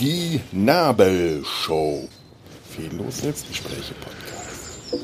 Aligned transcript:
Die 0.00 0.40
Nabelshow. 0.50 2.08
Fehllos 2.70 3.18
Selbstgespräche 3.18 3.92
Podcast. 4.00 4.96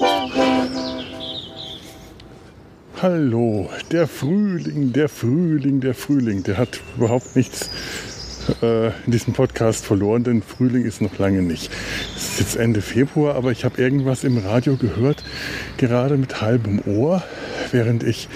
Hallo, 3.03 3.69
der 3.93 4.07
Frühling, 4.07 4.95
der 4.95 5.11
Frühling, 5.11 5.81
der 5.81 5.93
Frühling, 5.93 6.43
der 6.43 6.57
hat 6.57 6.81
überhaupt 6.97 7.37
nichts 7.37 7.69
äh, 8.63 8.89
in 9.05 9.13
diesem 9.13 9.33
Podcast 9.35 9.85
verloren, 9.85 10.25
denn 10.25 10.43
Frühling 10.43 10.85
ist 10.85 11.01
noch 11.01 11.19
lange 11.19 11.43
nicht. 11.43 11.71
Es 12.17 12.23
ist 12.25 12.41
jetzt 12.41 12.57
Ende 12.57 12.81
Februar, 12.81 13.35
aber 13.35 13.53
ich 13.53 13.65
habe 13.65 13.81
irgendwas 13.81 14.25
im 14.25 14.39
Radio 14.39 14.77
gehört, 14.77 15.23
gerade 15.77 16.17
mit 16.17 16.41
halbem 16.41 16.81
Ohr, 16.87 17.23
während 17.73 18.03
ich 18.03 18.29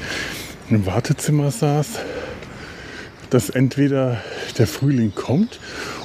im 0.71 0.87
Wartezimmer 0.87 1.51
saß, 1.51 1.87
dass 3.31 3.51
entweder 3.51 4.23
der 4.59 4.67
Frühling 4.67 5.13
kommt 5.15 5.59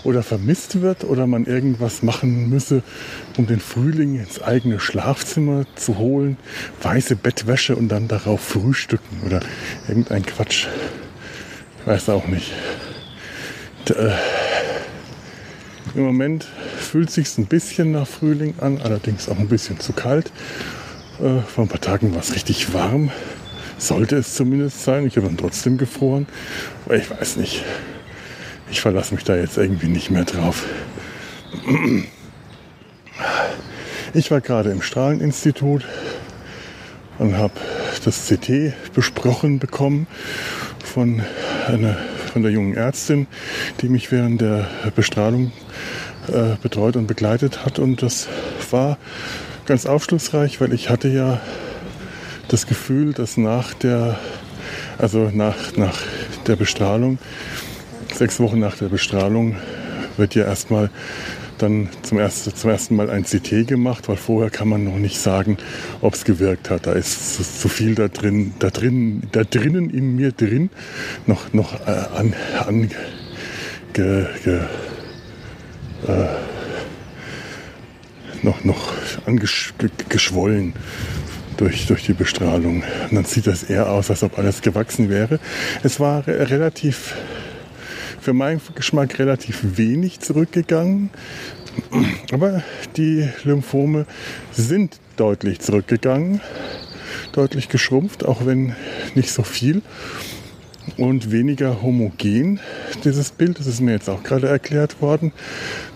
oder 0.04 0.24
vermisst 0.24 0.82
wird 0.82 1.04
oder 1.04 1.28
man 1.28 1.46
irgendwas 1.46 2.02
machen 2.02 2.50
müsse, 2.50 2.82
um 3.38 3.46
den 3.46 3.60
Frühling 3.60 4.20
ins 4.20 4.42
eigene 4.42 4.80
Schlafzimmer 4.80 5.66
zu 5.76 5.98
holen, 5.98 6.38
weiße 6.82 7.16
Bettwäsche 7.16 7.76
und 7.76 7.90
dann 7.90 8.08
darauf 8.08 8.42
frühstücken 8.42 9.22
oder 9.26 9.42
irgendein 9.88 10.26
Quatsch. 10.26 10.68
Ich 11.82 11.88
weiß 11.88 12.10
auch 12.10 12.28
nicht. 12.28 12.52
D 13.88 13.94
äh, 13.94 14.12
Im 15.96 16.04
Moment 16.04 16.48
fühlt 16.78 17.12
sich 17.12 17.38
ein 17.38 17.46
bisschen 17.46 17.92
nach 17.92 18.08
Frühling 18.08 18.56
an, 18.60 18.80
allerdings 18.82 19.30
auch 19.30 19.38
ein 19.38 19.50
bisschen 19.50 19.80
zu 19.80 19.94
kalt. 19.94 20.32
Äh, 21.22 21.42
vor 21.42 21.66
ein 21.66 21.68
paar 21.68 21.82
Tagen 21.82 22.14
war 22.14 22.22
es 22.22 22.34
richtig 22.34 22.74
warm. 22.74 23.12
Sollte 23.78 24.18
es 24.18 24.36
zumindest 24.36 24.84
sein. 24.84 25.06
Ich 25.06 25.18
habe 25.18 25.28
dann 25.28 25.38
trotzdem 25.38 25.78
gefroren. 25.78 26.28
Aber 26.86 26.96
ich 26.96 27.10
weiß 27.10 27.38
nicht. 27.38 27.64
Ich 28.72 28.82
verlasse 28.82 29.16
mich 29.16 29.24
da 29.24 29.36
jetzt 29.36 29.58
irgendwie 29.58 29.88
nicht 29.88 30.12
mehr 30.12 30.26
drauf. 30.26 30.66
Ich 34.14 34.32
war 34.32 34.42
gerade 34.42 34.70
im 34.72 34.82
Strahleninstitut 34.82 35.86
und 37.18 37.38
habe 37.38 37.54
das 38.06 38.28
CT 38.28 38.74
besprochen 38.94 39.60
bekommen 39.60 40.08
von, 40.84 41.22
einer, 41.68 41.98
von 42.32 42.44
der 42.44 42.52
jungen 42.52 42.76
Ärztin, 42.76 43.28
die 43.82 43.90
mich 43.90 44.12
während 44.12 44.42
der 44.42 44.68
Bestrahlung 44.96 45.52
äh, 46.28 46.56
betreut 46.62 46.96
und 46.96 47.08
begleitet 47.08 47.66
hat. 47.66 47.80
Und 47.80 48.02
das 48.02 48.28
war 48.72 48.98
ganz 49.70 49.86
aufschlussreich, 49.86 50.60
weil 50.62 50.74
ich 50.74 50.90
hatte 50.90 51.10
ja 51.10 51.40
das 52.48 52.66
Gefühl, 52.66 53.14
dass 53.14 53.38
nach 53.38 53.76
der, 53.76 54.20
also 54.98 55.30
nach, 55.32 55.78
nach 55.78 56.02
der 56.48 56.56
Bestrahlung, 56.56 57.20
sechs 58.12 58.40
Wochen 58.40 58.58
nach 58.58 58.76
der 58.78 58.88
Bestrahlung, 58.88 59.58
wird 60.18 60.34
ja 60.34 60.46
erstmal 60.46 60.90
dann 61.60 61.88
zum 62.02 62.18
ersten, 62.18 62.56
zum 62.56 62.72
ersten 62.72 62.96
Mal 62.96 63.12
ein 63.12 63.24
CT 63.26 63.68
gemacht, 63.68 64.10
weil 64.10 64.16
vorher 64.16 64.50
kann 64.50 64.68
man 64.68 64.86
noch 64.86 64.98
nicht 64.98 65.20
sagen, 65.20 65.58
ob 66.02 66.16
es 66.16 66.26
gewirkt 66.26 66.72
hat. 66.72 66.88
Da 66.88 66.94
ist 66.94 67.36
zu, 67.36 67.44
zu, 67.44 67.70
viel 67.70 67.94
da 67.94 68.08
drin, 68.08 68.56
da 68.58 68.72
drin, 68.72 69.22
da 69.32 69.44
drinnen 69.44 69.92
in 69.92 70.16
mir 70.16 70.32
drin 70.32 70.72
noch, 71.28 71.54
noch 71.54 71.76
äh, 71.86 71.92
an, 72.18 72.34
an 72.66 72.90
ge, 73.94 74.26
ge, 74.44 74.62
äh, 76.08 76.49
noch, 78.44 78.64
noch 78.64 78.94
angeschwollen 79.26 80.74
durch, 81.58 81.88
durch 81.88 82.06
die 82.06 82.14
Bestrahlung. 82.14 82.84
Und 83.10 83.16
dann 83.16 83.26
sieht 83.26 83.48
das 83.48 83.64
eher 83.64 83.90
aus, 83.90 84.10
als 84.10 84.24
ob 84.24 84.38
alles 84.38 84.62
gewachsen 84.62 85.10
wäre. 85.10 85.40
Es 85.84 86.00
war 86.00 86.26
relativ, 86.28 87.16
für 88.22 88.34
meinen 88.34 88.62
Geschmack 88.76 89.20
relativ 89.20 89.78
wenig 89.78 90.20
zurückgegangen. 90.20 91.10
Aber 92.32 92.64
die 92.98 93.30
Lymphome 93.44 94.06
sind 94.52 95.00
deutlich 95.18 95.60
zurückgegangen, 95.60 96.42
deutlich 97.32 97.70
geschrumpft, 97.70 98.26
auch 98.26 98.46
wenn 98.46 98.76
nicht 99.16 99.32
so 99.32 99.44
viel 99.44 99.82
und 100.98 101.32
weniger 101.32 101.82
homogen, 101.82 102.60
dieses 103.04 103.32
Bild. 103.32 103.60
Das 103.60 103.68
ist 103.68 103.82
mir 103.82 103.92
jetzt 103.92 104.10
auch 104.10 104.24
gerade 104.24 104.48
erklärt 104.48 105.02
worden. 105.02 105.32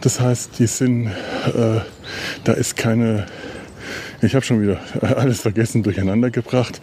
Das 0.02 0.20
heißt, 0.20 0.60
die 0.60 0.68
sind, 0.68 1.08
äh, 1.08 1.80
da 2.44 2.54
ist 2.54 2.76
keine 2.76 3.26
ich 4.24 4.36
habe 4.36 4.46
schon 4.46 4.62
wieder 4.62 4.80
alles 5.02 5.42
vergessen, 5.42 5.84
durcheinander 5.84 6.32
gebracht. 6.32 6.80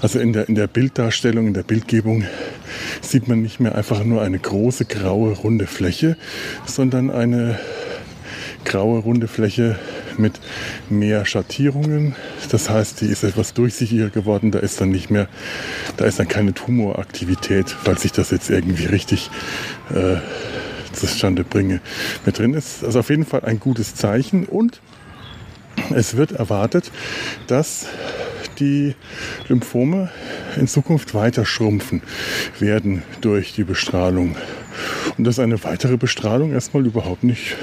Also 0.00 0.20
in 0.20 0.32
der, 0.32 0.48
in 0.48 0.54
der 0.54 0.68
Bilddarstellung, 0.68 1.48
in 1.48 1.54
der 1.54 1.64
Bildgebung 1.64 2.24
sieht 3.00 3.26
man 3.26 3.42
nicht 3.42 3.60
mehr 3.60 3.74
einfach 3.74 4.04
nur 4.04 4.22
eine 4.22 4.38
große 4.38 4.84
graue 4.84 5.32
runde 5.32 5.66
Fläche, 5.66 6.16
sondern 6.66 7.10
eine 7.10 7.58
graue 8.64 9.00
runde 9.00 9.28
Fläche 9.28 9.76
mit 10.16 10.40
mehr 10.88 11.26
Schattierungen. 11.26 12.14
Das 12.50 12.70
heißt, 12.70 13.00
die 13.00 13.06
ist 13.06 13.24
etwas 13.24 13.54
durchsichtiger 13.54 14.10
geworden. 14.10 14.52
Da 14.52 14.60
ist 14.60 14.80
dann 14.80 14.90
nicht 14.90 15.10
mehr, 15.10 15.28
da 15.96 16.04
ist 16.04 16.18
dann 16.18 16.28
keine 16.28 16.54
Tumoraktivität, 16.54 17.70
falls 17.70 18.04
ich 18.04 18.12
das 18.12 18.30
jetzt 18.30 18.50
irgendwie 18.50 18.86
richtig 18.86 19.30
äh, 19.92 20.16
zustande 20.94 21.44
bringe. 21.44 21.80
Mit 22.24 22.38
drin 22.38 22.54
ist 22.54 22.84
also 22.84 23.00
auf 23.00 23.10
jeden 23.10 23.24
Fall 23.24 23.44
ein 23.44 23.60
gutes 23.60 23.94
Zeichen 23.94 24.46
und 24.46 24.80
es 25.94 26.16
wird 26.16 26.32
erwartet, 26.32 26.90
dass 27.46 27.86
die 28.58 28.94
Lymphome 29.48 30.10
in 30.56 30.68
Zukunft 30.68 31.14
weiter 31.14 31.44
schrumpfen 31.44 32.02
werden 32.58 33.02
durch 33.20 33.52
die 33.52 33.64
Bestrahlung. 33.64 34.36
Und 35.16 35.24
dass 35.24 35.38
eine 35.38 35.62
weitere 35.62 35.96
Bestrahlung 35.96 36.52
erstmal 36.52 36.84
überhaupt 36.84 37.22
nicht 37.22 37.56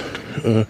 äh, 0.44 0.66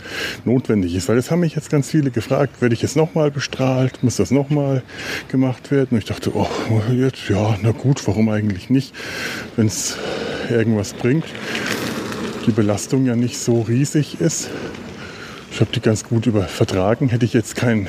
notwendig 0.45 0.95
ist. 0.95 1.07
Weil 1.07 1.15
das 1.15 1.29
haben 1.29 1.41
mich 1.41 1.55
jetzt 1.55 1.69
ganz 1.69 1.89
viele 1.89 2.09
gefragt, 2.09 2.61
werde 2.61 2.73
ich 2.73 2.81
jetzt 2.81 2.95
nochmal 2.95 3.29
bestrahlt, 3.29 4.03
muss 4.03 4.15
das 4.15 4.31
nochmal 4.31 4.81
gemacht 5.27 5.71
werden? 5.71 5.89
Und 5.91 5.97
ich 5.99 6.05
dachte, 6.05 6.35
oh, 6.35 6.49
jetzt, 6.91 7.29
ja, 7.29 7.57
na 7.61 7.71
gut, 7.71 8.05
warum 8.07 8.29
eigentlich 8.29 8.69
nicht, 8.69 8.93
wenn 9.55 9.67
es 9.67 9.97
irgendwas 10.49 10.93
bringt. 10.93 11.25
Die 12.45 12.51
Belastung 12.51 13.05
ja 13.05 13.15
nicht 13.15 13.37
so 13.37 13.61
riesig 13.61 14.19
ist. 14.19 14.49
Ich 15.51 15.59
habe 15.59 15.71
die 15.71 15.81
ganz 15.81 16.03
gut 16.03 16.25
über 16.25 16.43
vertragen. 16.43 17.09
Hätte 17.09 17.25
ich 17.25 17.33
jetzt 17.33 17.55
kein, 17.55 17.87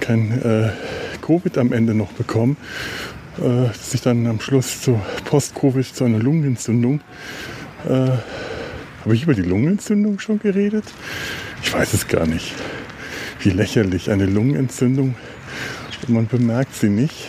kein 0.00 0.42
äh, 0.42 0.70
Covid 1.22 1.56
am 1.58 1.72
Ende 1.72 1.94
noch 1.94 2.12
bekommen, 2.12 2.56
äh, 3.38 3.68
dass 3.68 3.94
ich 3.94 4.02
dann 4.02 4.26
am 4.26 4.40
Schluss 4.40 4.82
zu 4.82 5.00
Post-Covid 5.24 5.86
zu 5.86 6.04
einer 6.04 6.18
Lungenentzündung. 6.18 7.00
Äh, 7.86 7.90
habe 7.90 9.14
ich 9.14 9.22
über 9.22 9.34
die 9.34 9.42
Lungenentzündung 9.42 10.18
schon 10.18 10.38
geredet? 10.38 10.84
Ich 11.62 11.72
weiß 11.72 11.94
es 11.94 12.08
gar 12.08 12.26
nicht. 12.26 12.52
Wie 13.40 13.50
lächerlich. 13.50 14.10
Eine 14.10 14.26
Lungenentzündung 14.26 15.14
man 16.08 16.26
bemerkt 16.26 16.74
sie 16.74 16.90
nicht. 16.90 17.26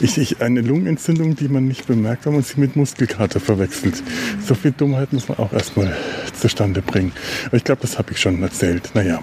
Ich, 0.00 0.16
ich, 0.16 0.40
eine 0.40 0.62
Lungenentzündung, 0.62 1.36
die 1.36 1.48
man 1.48 1.68
nicht 1.68 1.86
bemerkt, 1.86 2.24
wenn 2.24 2.32
man 2.32 2.42
sie 2.42 2.58
mit 2.58 2.74
Muskelkater 2.74 3.38
verwechselt. 3.38 4.02
So 4.46 4.54
viel 4.54 4.72
Dummheit 4.72 5.12
muss 5.12 5.28
man 5.28 5.38
auch 5.38 5.52
erstmal 5.52 5.94
zustande 6.38 6.80
bringen. 6.80 7.12
Aber 7.46 7.56
ich 7.56 7.64
glaube, 7.64 7.82
das 7.82 7.98
habe 7.98 8.12
ich 8.12 8.20
schon 8.20 8.42
erzählt. 8.42 8.90
Naja. 8.94 9.20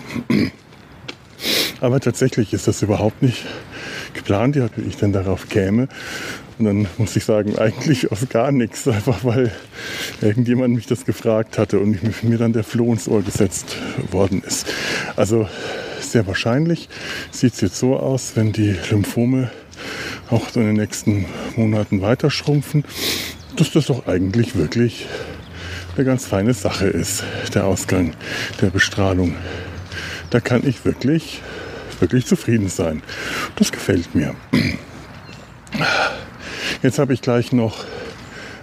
Aber 1.82 2.00
tatsächlich 2.00 2.54
ist 2.54 2.68
das 2.68 2.82
überhaupt 2.82 3.22
nicht 3.22 3.46
geplant, 4.14 4.56
wie 4.56 4.88
ich 4.88 4.98
denn 4.98 5.14
darauf 5.14 5.50
käme. 5.50 5.88
Und 6.60 6.66
dann 6.66 6.88
muss 6.98 7.16
ich 7.16 7.24
sagen, 7.24 7.58
eigentlich 7.58 8.12
aus 8.12 8.28
gar 8.30 8.52
nichts, 8.52 8.88
einfach 8.88 9.24
weil 9.24 9.52
irgendjemand 10.22 10.74
mich 10.76 10.88
das 10.88 11.06
gefragt 11.06 11.58
hatte 11.58 11.80
und 11.80 12.24
mir 12.24 12.38
dann 12.38 12.54
der 12.54 12.64
Floh 12.64 12.92
ins 12.92 13.08
Ohr 13.08 13.22
gesetzt 13.22 13.78
worden 14.12 14.42
ist. 14.46 14.68
Also 15.16 15.48
sehr 16.00 16.26
wahrscheinlich 16.26 16.90
sieht 17.32 17.54
es 17.54 17.62
jetzt 17.62 17.78
so 17.78 17.98
aus, 17.98 18.32
wenn 18.36 18.54
die 18.54 18.76
Lymphome 18.90 19.52
auch 20.30 20.56
in 20.56 20.64
den 20.64 20.76
nächsten 20.76 21.26
Monaten 21.56 22.02
weiter 22.02 22.30
schrumpfen, 22.30 22.84
dass 23.56 23.72
das 23.72 23.88
doch 23.88 24.08
eigentlich 24.08 24.56
wirklich 24.56 25.08
eine 25.96 26.06
ganz 26.06 26.26
feine 26.26 26.54
Sache 26.54 26.88
ist, 26.88 27.24
der 27.54 27.66
Ausgang 27.66 28.14
der 28.62 28.70
Bestrahlung. 28.70 29.36
Da 30.30 30.40
kann 30.40 30.68
ich 30.68 30.86
wirklich, 30.86 31.42
wirklich 32.00 32.26
zufrieden 32.26 32.70
sein. 32.70 33.02
Das 33.56 33.72
gefällt 33.72 34.14
mir. 34.14 34.36
Jetzt 36.84 37.00
habe 37.00 37.14
ich 37.14 37.22
gleich 37.22 37.52
noch 37.52 37.86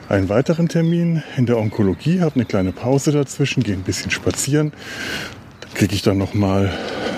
einen 0.08 0.28
weiteren 0.28 0.68
Termin 0.68 1.22
in 1.36 1.46
der 1.46 1.58
Onkologie, 1.58 2.20
habe 2.20 2.36
eine 2.36 2.44
kleine 2.44 2.72
Pause 2.72 3.10
dazwischen, 3.10 3.62
gehe 3.62 3.74
ein 3.74 3.82
bisschen 3.82 4.10
spazieren. 4.10 4.72
Da 5.60 5.68
kriege 5.74 5.94
ich 5.94 6.02
dann 6.02 6.18
noch 6.18 6.34
mal 6.34 6.70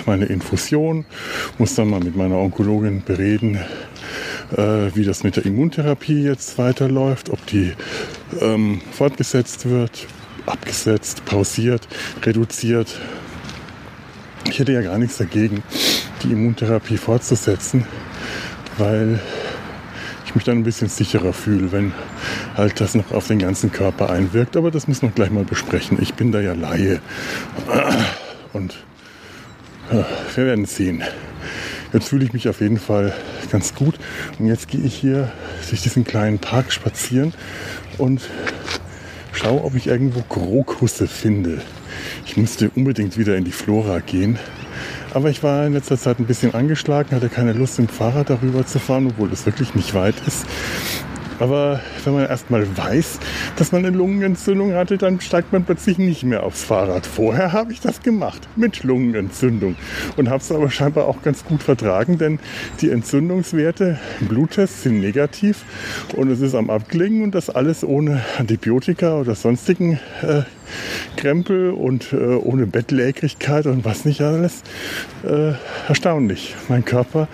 meine 0.05 0.25
Infusion, 0.25 1.05
muss 1.57 1.75
dann 1.75 1.89
mal 1.89 1.99
mit 1.99 2.15
meiner 2.15 2.37
Onkologin 2.37 3.03
bereden, 3.03 3.59
äh, 4.55 4.95
wie 4.95 5.03
das 5.03 5.23
mit 5.23 5.35
der 5.35 5.45
Immuntherapie 5.45 6.23
jetzt 6.23 6.57
weiterläuft, 6.57 7.29
ob 7.29 7.45
die 7.47 7.73
ähm, 8.41 8.81
fortgesetzt 8.91 9.69
wird, 9.69 10.07
abgesetzt, 10.45 11.25
pausiert, 11.25 11.87
reduziert. 12.23 12.99
Ich 14.49 14.59
hätte 14.59 14.71
ja 14.71 14.81
gar 14.81 14.97
nichts 14.97 15.17
dagegen, 15.17 15.63
die 16.23 16.31
Immuntherapie 16.31 16.97
fortzusetzen. 16.97 17.85
weil 18.77 19.19
ich 20.25 20.35
mich 20.35 20.43
dann 20.43 20.57
ein 20.57 20.63
bisschen 20.63 20.89
sicherer 20.89 21.33
fühle, 21.33 21.71
wenn 21.71 21.93
halt 22.55 22.81
das 22.81 22.95
noch 22.95 23.11
auf 23.11 23.27
den 23.27 23.39
ganzen 23.39 23.71
Körper 23.71 24.09
einwirkt. 24.09 24.57
Aber 24.57 24.71
das 24.71 24.87
müssen 24.87 25.03
wir 25.03 25.09
gleich 25.09 25.31
mal 25.31 25.45
besprechen. 25.45 25.97
Ich 26.01 26.13
bin 26.15 26.31
da 26.31 26.41
ja 26.41 26.53
Laie. 26.53 26.99
Und 28.53 28.75
ja, 29.91 30.05
wir 30.35 30.45
werden 30.45 30.65
sehen. 30.65 31.03
Jetzt 31.93 32.09
fühle 32.09 32.25
ich 32.25 32.33
mich 32.33 32.49
auf 32.49 32.61
jeden 32.61 32.79
Fall 32.79 33.13
ganz 33.51 33.73
gut. 33.73 33.95
Und 34.39 34.47
jetzt 34.47 34.67
gehe 34.67 34.81
ich 34.81 34.95
hier 34.95 35.31
durch 35.69 35.81
diesen 35.81 36.03
kleinen 36.03 36.39
Park 36.39 36.71
spazieren 36.71 37.33
und 37.97 38.21
schaue, 39.31 39.63
ob 39.63 39.75
ich 39.75 39.87
irgendwo 39.87 40.21
Krokusse 40.21 41.07
finde. 41.07 41.61
Ich 42.25 42.37
müsste 42.37 42.69
unbedingt 42.75 43.17
wieder 43.17 43.37
in 43.37 43.43
die 43.43 43.51
Flora 43.51 43.99
gehen. 43.99 44.37
Aber 45.13 45.29
ich 45.29 45.41
war 45.41 45.65
in 45.65 45.73
letzter 45.73 45.97
Zeit 45.97 46.19
ein 46.19 46.25
bisschen 46.25 46.53
angeschlagen, 46.53 47.15
hatte 47.15 47.29
keine 47.29 47.53
Lust, 47.53 47.79
im 47.79 47.87
Fahrrad 47.87 48.29
darüber 48.29 48.65
zu 48.65 48.79
fahren, 48.79 49.07
obwohl 49.07 49.31
es 49.31 49.45
wirklich 49.45 49.73
nicht 49.73 49.93
weit 49.93 50.15
ist. 50.27 50.45
Aber 51.39 51.79
wenn 52.03 52.13
man 52.13 52.27
erstmal 52.27 52.65
weiß, 52.77 53.19
dass 53.57 53.71
man 53.71 53.85
eine 53.85 53.95
Lungenentzündung 53.95 54.73
hatte, 54.73 54.97
dann 54.97 55.21
steigt 55.21 55.53
man 55.53 55.63
plötzlich 55.63 55.97
nicht 55.97 56.23
mehr 56.23 56.43
aufs 56.43 56.63
Fahrrad. 56.63 57.05
Vorher 57.05 57.53
habe 57.53 57.71
ich 57.73 57.79
das 57.79 58.01
gemacht 58.01 58.47
mit 58.55 58.83
Lungenentzündung 58.83 59.75
und 60.15 60.29
habe 60.29 60.41
es 60.41 60.51
aber 60.51 60.69
scheinbar 60.69 61.05
auch 61.05 61.21
ganz 61.21 61.45
gut 61.45 61.63
vertragen, 61.63 62.17
denn 62.17 62.39
die 62.81 62.89
Entzündungswerte 62.89 63.99
im 64.19 64.27
Bluttest 64.27 64.83
sind 64.83 64.99
negativ 64.99 65.63
und 66.15 66.31
es 66.31 66.41
ist 66.41 66.55
am 66.55 66.69
Abklingen 66.69 67.23
und 67.23 67.35
das 67.35 67.49
alles 67.49 67.83
ohne 67.83 68.23
Antibiotika 68.37 69.19
oder 69.19 69.35
sonstigen 69.35 69.99
äh, 70.21 70.41
Krempel 71.15 71.71
und 71.71 72.13
äh, 72.13 72.17
ohne 72.17 72.67
Bettlägerigkeit 72.67 73.65
und 73.65 73.85
was 73.85 74.05
nicht 74.05 74.21
alles. 74.21 74.63
Äh, 75.23 75.53
erstaunlich. 75.87 76.55
Mein 76.67 76.83
Körper 76.83 77.27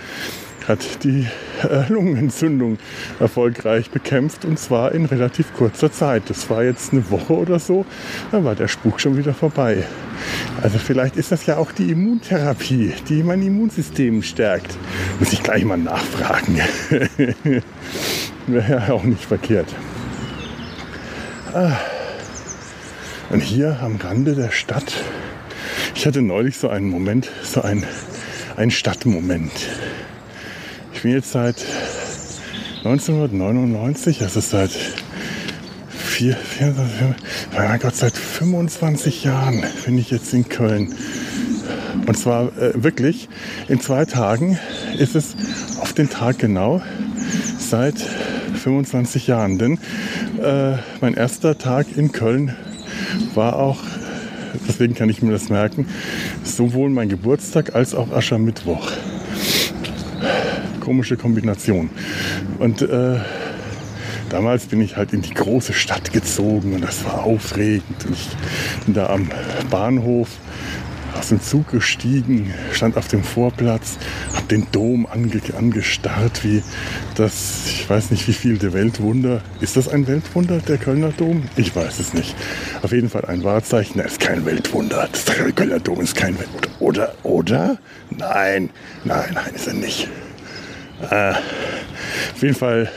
hat 0.67 1.03
die 1.03 1.27
äh, 1.63 1.91
Lungenentzündung 1.91 2.77
erfolgreich 3.19 3.89
bekämpft 3.89 4.45
und 4.45 4.57
zwar 4.59 4.93
in 4.93 5.05
relativ 5.05 5.53
kurzer 5.53 5.91
Zeit. 5.91 6.23
Das 6.29 6.49
war 6.49 6.63
jetzt 6.63 6.93
eine 6.93 7.09
Woche 7.09 7.33
oder 7.33 7.59
so, 7.59 7.85
dann 8.31 8.43
war 8.45 8.55
der 8.55 8.67
Spuk 8.67 8.99
schon 8.99 9.17
wieder 9.17 9.33
vorbei. 9.33 9.83
Also 10.61 10.77
vielleicht 10.77 11.17
ist 11.17 11.31
das 11.31 11.45
ja 11.45 11.57
auch 11.57 11.71
die 11.71 11.91
Immuntherapie, 11.91 12.93
die 13.09 13.23
mein 13.23 13.41
Immunsystem 13.41 14.23
stärkt. 14.23 14.77
Muss 15.19 15.33
ich 15.33 15.43
gleich 15.43 15.65
mal 15.65 15.77
nachfragen. 15.77 16.59
Wäre 18.47 18.71
ja 18.71 18.93
auch 18.93 19.03
nicht 19.03 19.25
verkehrt. 19.25 19.67
Ah. 21.53 21.77
Und 23.29 23.41
hier 23.41 23.79
am 23.81 23.95
Rande 23.97 24.35
der 24.35 24.51
Stadt, 24.51 25.03
ich 25.95 26.05
hatte 26.05 26.21
neulich 26.21 26.57
so 26.57 26.69
einen 26.69 26.89
Moment, 26.89 27.29
so 27.43 27.61
ein, 27.61 27.85
ein 28.55 28.69
Stadtmoment. 28.69 29.51
Ich 31.03 31.05
bin 31.05 31.15
jetzt 31.17 31.33
seit 31.33 31.57
1999, 32.85 34.21
also 34.21 34.39
seit 34.39 34.71
vier, 35.89 36.33
vier, 36.33 36.73
vier, 36.73 37.15
mein 37.53 37.77
Gott, 37.81 37.93
seit 37.93 38.15
25 38.15 39.25
Jahren 39.25 39.65
bin 39.83 39.97
ich 39.97 40.11
jetzt 40.11 40.33
in 40.33 40.47
Köln. 40.47 40.95
Und 42.07 42.17
zwar 42.17 42.57
äh, 42.57 42.81
wirklich, 42.81 43.27
in 43.67 43.81
zwei 43.81 44.05
Tagen 44.05 44.57
ist 44.97 45.17
es 45.17 45.35
auf 45.81 45.91
den 45.91 46.09
Tag 46.09 46.39
genau 46.39 46.81
seit 47.59 47.99
25 47.99 49.27
Jahren. 49.27 49.57
Denn 49.57 49.79
äh, 50.41 50.77
mein 51.01 51.15
erster 51.15 51.57
Tag 51.57 51.87
in 51.97 52.13
Köln 52.13 52.55
war 53.33 53.57
auch, 53.57 53.83
deswegen 54.69 54.93
kann 54.93 55.09
ich 55.09 55.21
mir 55.21 55.33
das 55.33 55.49
merken, 55.49 55.85
sowohl 56.45 56.89
mein 56.89 57.09
Geburtstag 57.09 57.75
als 57.75 57.93
auch 57.93 58.09
Aschermittwoch 58.13 58.89
komische 60.83 61.15
Kombination. 61.15 61.89
Und 62.59 62.81
äh, 62.81 63.19
damals 64.29 64.65
bin 64.65 64.81
ich 64.81 64.97
halt 64.97 65.13
in 65.13 65.21
die 65.21 65.33
große 65.33 65.73
Stadt 65.73 66.11
gezogen 66.11 66.73
und 66.73 66.81
das 66.83 67.05
war 67.05 67.23
aufregend. 67.23 68.05
Und 68.05 68.13
ich 68.13 68.29
bin 68.85 68.93
da 68.93 69.07
am 69.07 69.29
Bahnhof 69.69 70.27
aus 71.17 71.29
dem 71.29 71.41
Zug 71.41 71.71
gestiegen, 71.71 72.53
stand 72.73 72.97
auf 72.97 73.07
dem 73.07 73.23
Vorplatz, 73.23 73.97
habe 74.33 74.47
den 74.47 74.67
Dom 74.71 75.05
ange 75.05 75.39
angestarrt, 75.57 76.43
wie 76.43 76.63
das, 77.15 77.63
ich 77.67 77.89
weiß 77.89 78.11
nicht 78.11 78.27
wie 78.27 78.33
viel, 78.33 78.57
der 78.57 78.73
Weltwunder. 78.73 79.41
Ist 79.61 79.77
das 79.77 79.87
ein 79.87 80.07
Weltwunder, 80.07 80.57
der 80.57 80.77
Kölner 80.77 81.13
Dom? 81.15 81.43
Ich 81.55 81.75
weiß 81.75 81.99
es 81.99 82.13
nicht. 82.13 82.35
Auf 82.81 82.91
jeden 82.91 83.09
Fall 83.09 83.25
ein 83.25 83.43
Wahrzeichen, 83.43 83.99
er 83.99 84.07
ist 84.07 84.19
kein 84.19 84.45
Weltwunder. 84.45 85.07
Das 85.11 85.25
Kölner 85.55 85.79
Dom 85.79 86.01
ist 86.01 86.15
kein 86.15 86.37
Weltwunder. 86.37 86.69
Oder, 86.79 87.13
oder? 87.23 87.77
Nein, 88.09 88.69
nein, 89.05 89.31
nein, 89.33 89.53
ist 89.55 89.67
er 89.67 89.75
nicht. 89.75 90.09
Äh, 91.01 91.31
auf 91.31 92.41
jeden 92.41 92.55
Fall 92.55 92.89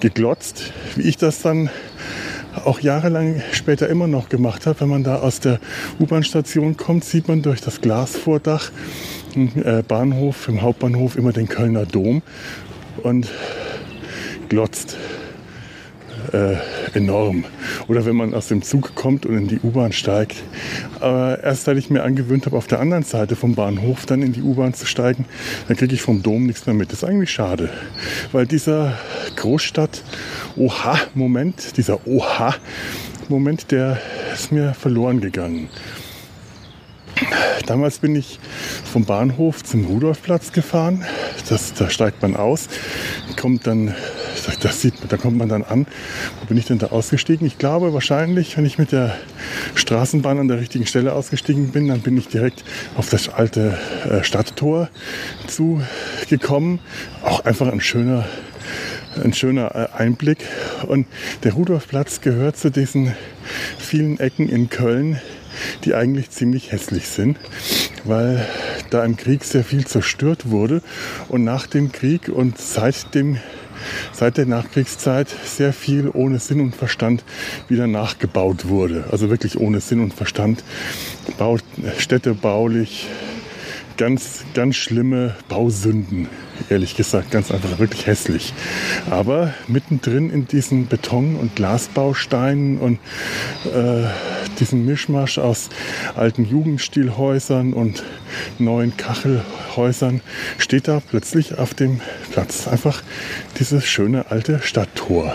geglotzt, 0.00 0.72
wie 0.96 1.02
ich 1.02 1.16
das 1.16 1.42
dann 1.42 1.70
auch 2.64 2.80
jahrelang 2.80 3.42
später 3.52 3.88
immer 3.88 4.06
noch 4.06 4.28
gemacht 4.28 4.66
habe. 4.66 4.80
Wenn 4.80 4.88
man 4.88 5.04
da 5.04 5.16
aus 5.16 5.40
der 5.40 5.58
U-Bahn-Station 5.98 6.76
kommt, 6.76 7.04
sieht 7.04 7.28
man 7.28 7.42
durch 7.42 7.60
das 7.60 7.80
Glasvordach 7.80 8.70
im 9.34 9.50
äh, 9.64 9.82
Bahnhof, 9.82 10.48
im 10.48 10.62
Hauptbahnhof 10.62 11.16
immer 11.16 11.32
den 11.32 11.48
Kölner 11.48 11.86
Dom 11.86 12.22
und 13.02 13.28
glotzt 14.48 14.96
äh, 16.32 16.56
enorm. 16.96 17.44
Oder 17.88 18.06
wenn 18.06 18.14
man 18.16 18.34
aus 18.34 18.48
dem 18.48 18.62
Zug 18.62 18.94
kommt 18.94 19.26
und 19.26 19.36
in 19.36 19.48
die 19.48 19.60
U-Bahn 19.60 19.92
steigt. 19.92 20.36
Aber 21.00 21.42
erst 21.42 21.64
seit 21.64 21.76
ich 21.76 21.90
mir 21.90 22.02
angewöhnt 22.02 22.46
habe, 22.46 22.56
auf 22.56 22.66
der 22.66 22.80
anderen 22.80 23.04
Seite 23.04 23.36
vom 23.36 23.54
Bahnhof 23.54 24.06
dann 24.06 24.22
in 24.22 24.32
die 24.32 24.40
U-Bahn 24.42 24.72
zu 24.74 24.86
steigen, 24.86 25.26
dann 25.68 25.76
kriege 25.76 25.94
ich 25.94 26.02
vom 26.02 26.22
Dom 26.22 26.46
nichts 26.46 26.66
mehr 26.66 26.74
mit. 26.74 26.90
Das 26.92 27.02
ist 27.02 27.08
eigentlich 27.08 27.32
schade, 27.32 27.70
weil 28.32 28.46
dieser 28.46 28.98
Großstadt-Oha-Moment, 29.36 31.76
dieser 31.76 32.06
Oha-Moment, 32.06 33.70
der 33.70 34.00
ist 34.34 34.52
mir 34.52 34.74
verloren 34.74 35.20
gegangen. 35.20 35.68
Damals 37.66 37.98
bin 37.98 38.16
ich 38.16 38.38
vom 38.90 39.04
Bahnhof 39.04 39.62
zum 39.64 39.84
Rudolfplatz 39.84 40.52
gefahren. 40.52 41.04
Das, 41.48 41.74
da 41.74 41.90
steigt 41.90 42.22
man 42.22 42.36
aus, 42.36 42.68
kommt 43.36 43.66
dann 43.66 43.94
das 44.60 44.80
sieht, 44.80 44.94
da 45.08 45.16
kommt 45.16 45.36
man 45.36 45.48
dann 45.48 45.62
an. 45.62 45.86
Wo 46.40 46.46
bin 46.46 46.56
ich 46.56 46.64
denn 46.64 46.78
da 46.78 46.88
ausgestiegen? 46.88 47.46
Ich 47.46 47.58
glaube 47.58 47.92
wahrscheinlich, 47.92 48.56
wenn 48.56 48.66
ich 48.66 48.78
mit 48.78 48.92
der 48.92 49.16
Straßenbahn 49.74 50.38
an 50.38 50.48
der 50.48 50.58
richtigen 50.58 50.86
Stelle 50.86 51.12
ausgestiegen 51.12 51.70
bin, 51.70 51.88
dann 51.88 52.00
bin 52.00 52.16
ich 52.16 52.28
direkt 52.28 52.64
auf 52.96 53.08
das 53.08 53.28
alte 53.28 53.78
äh, 54.08 54.24
Stadttor 54.24 54.88
zugekommen. 55.46 56.80
Auch 57.22 57.44
einfach 57.44 57.70
ein 57.70 57.80
schöner 57.80 58.26
ein 59.22 59.34
schöner 59.34 59.74
äh, 59.74 59.88
Einblick. 59.98 60.38
Und 60.86 61.06
der 61.44 61.52
Rudolfplatz 61.52 62.20
gehört 62.20 62.56
zu 62.56 62.70
diesen 62.70 63.14
vielen 63.78 64.18
Ecken 64.18 64.48
in 64.48 64.70
Köln, 64.70 65.20
die 65.84 65.94
eigentlich 65.94 66.30
ziemlich 66.30 66.72
hässlich 66.72 67.08
sind, 67.08 67.38
weil 68.04 68.46
da 68.90 69.04
im 69.04 69.16
Krieg 69.16 69.44
sehr 69.44 69.64
viel 69.64 69.86
zerstört 69.86 70.50
wurde 70.50 70.82
und 71.28 71.44
nach 71.44 71.66
dem 71.66 71.92
Krieg 71.92 72.28
und 72.28 72.58
seit 72.58 73.14
dem 73.14 73.38
seit 74.12 74.36
der 74.36 74.46
Nachkriegszeit 74.46 75.28
sehr 75.44 75.72
viel 75.72 76.08
ohne 76.12 76.38
Sinn 76.38 76.60
und 76.60 76.76
Verstand 76.76 77.24
wieder 77.68 77.86
nachgebaut 77.86 78.68
wurde. 78.68 79.04
Also 79.10 79.30
wirklich 79.30 79.58
ohne 79.58 79.80
Sinn 79.80 80.00
und 80.00 80.14
Verstand. 80.14 80.62
Baut, 81.38 81.64
städtebaulich, 81.98 83.08
ganz, 83.96 84.44
ganz 84.54 84.76
schlimme 84.76 85.36
Bausünden, 85.48 86.28
ehrlich 86.68 86.96
gesagt, 86.96 87.30
ganz 87.30 87.50
einfach 87.50 87.78
wirklich 87.78 88.06
hässlich. 88.06 88.52
Aber 89.10 89.54
mittendrin 89.68 90.30
in 90.30 90.46
diesen 90.46 90.86
Beton- 90.86 91.36
und 91.36 91.56
Glasbausteinen 91.56 92.78
und 92.78 92.98
äh, 93.66 94.04
diesem 94.62 94.86
Mischmasch 94.86 95.38
aus 95.38 95.70
alten 96.14 96.44
Jugendstilhäusern 96.44 97.72
und 97.72 98.04
neuen 98.60 98.96
Kachelhäusern 98.96 100.20
steht 100.56 100.86
da 100.86 101.00
plötzlich 101.00 101.58
auf 101.58 101.74
dem 101.74 102.00
Platz 102.30 102.68
einfach 102.68 103.02
dieses 103.58 103.84
schöne 103.84 104.30
alte 104.30 104.60
Stadttor. 104.62 105.34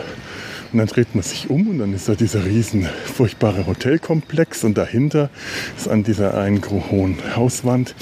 Und 0.72 0.80
dann 0.80 0.88
dreht 0.88 1.14
man 1.14 1.24
sich 1.24 1.50
um 1.50 1.68
und 1.68 1.80
dann 1.80 1.94
ist 1.94 2.08
da 2.08 2.16
dieser 2.16 2.46
riesen 2.46 2.88
furchtbare 3.16 3.68
Hotelkomplex 3.68 4.64
und 4.64 4.78
dahinter 4.78 5.30
ist 5.76 5.90
an 5.90 6.04
dieser 6.04 6.38
einen 6.38 6.62
hohen 6.90 7.18
Hauswand 7.36 7.96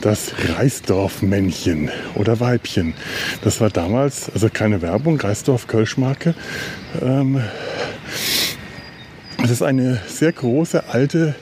das 0.00 0.32
Reisdorf-Männchen 0.56 1.90
oder 2.14 2.40
Weibchen. 2.40 2.94
Das 3.42 3.60
war 3.60 3.68
damals, 3.68 4.30
also 4.32 4.48
keine 4.50 4.80
Werbung, 4.80 5.20
Reisdorf-Kölschmarke. 5.20 6.34
Ähm, 7.02 7.42
das 9.38 9.50
ist 9.50 9.62
eine 9.62 10.00
sehr 10.06 10.32
große 10.32 10.88
alte 10.88 11.34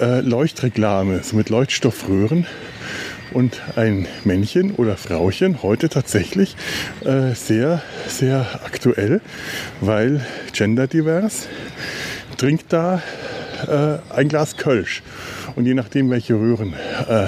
äh, 0.00 0.20
Leuchtreklame, 0.20 1.22
so 1.22 1.36
mit 1.36 1.50
Leuchtstoffröhren 1.50 2.46
und 3.32 3.60
ein 3.76 4.06
Männchen 4.24 4.74
oder 4.74 4.96
Frauchen, 4.96 5.62
heute 5.62 5.88
tatsächlich 5.88 6.56
äh, 7.04 7.34
sehr, 7.34 7.82
sehr 8.06 8.60
aktuell, 8.64 9.20
weil 9.80 10.24
genderdivers, 10.52 11.48
trinkt 12.36 12.72
da 12.72 13.02
äh, 13.66 13.98
ein 14.14 14.28
Glas 14.28 14.56
Kölsch. 14.56 15.02
Und 15.56 15.66
je 15.66 15.74
nachdem, 15.74 16.10
welche 16.10 16.34
Röhren 16.34 16.74
äh, 17.08 17.26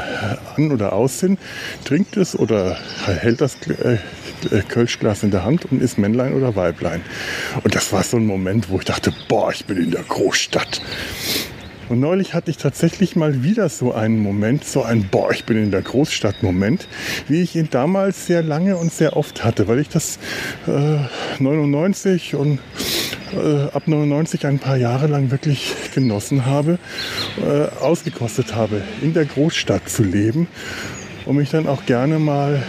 an 0.56 0.70
oder 0.70 0.92
aus 0.92 1.18
sind, 1.18 1.38
trinkt 1.84 2.16
es 2.16 2.38
oder 2.38 2.78
hält 3.06 3.40
das 3.40 3.56
äh, 4.52 4.62
Kölschglas 4.62 5.22
in 5.22 5.30
der 5.30 5.44
Hand 5.44 5.66
und 5.70 5.82
ist 5.82 5.98
Männlein 5.98 6.34
oder 6.34 6.56
Weiblein. 6.56 7.02
Und 7.62 7.74
das 7.74 7.92
war 7.92 8.02
so 8.02 8.16
ein 8.16 8.26
Moment, 8.26 8.68
wo 8.70 8.78
ich 8.78 8.84
dachte, 8.84 9.12
boah, 9.28 9.50
ich 9.52 9.64
bin 9.64 9.76
in 9.78 9.90
der 9.90 10.02
Großstadt. 10.02 10.80
Und 11.90 11.98
neulich 11.98 12.34
hatte 12.34 12.52
ich 12.52 12.56
tatsächlich 12.56 13.16
mal 13.16 13.42
wieder 13.42 13.68
so 13.68 13.92
einen 13.92 14.20
Moment, 14.20 14.64
so 14.64 14.84
ein 14.84 15.08
Boah, 15.08 15.32
ich 15.32 15.44
bin 15.44 15.56
in 15.56 15.72
der 15.72 15.82
Großstadt-Moment, 15.82 16.86
wie 17.26 17.42
ich 17.42 17.56
ihn 17.56 17.66
damals 17.68 18.26
sehr 18.26 18.44
lange 18.44 18.76
und 18.76 18.92
sehr 18.92 19.16
oft 19.16 19.42
hatte, 19.42 19.66
weil 19.66 19.80
ich 19.80 19.88
das 19.88 20.20
äh, 20.68 20.98
99 21.40 22.36
und 22.36 22.60
äh, 23.32 23.64
ab 23.72 23.88
99 23.88 24.46
ein 24.46 24.60
paar 24.60 24.76
Jahre 24.76 25.08
lang 25.08 25.32
wirklich 25.32 25.74
genossen 25.92 26.46
habe, 26.46 26.78
äh, 27.44 27.82
ausgekostet 27.82 28.54
habe, 28.54 28.82
in 29.02 29.12
der 29.12 29.24
Großstadt 29.24 29.88
zu 29.88 30.04
leben 30.04 30.46
und 31.26 31.34
mich 31.34 31.50
dann 31.50 31.66
auch 31.66 31.86
gerne 31.86 32.20
mal 32.20 32.62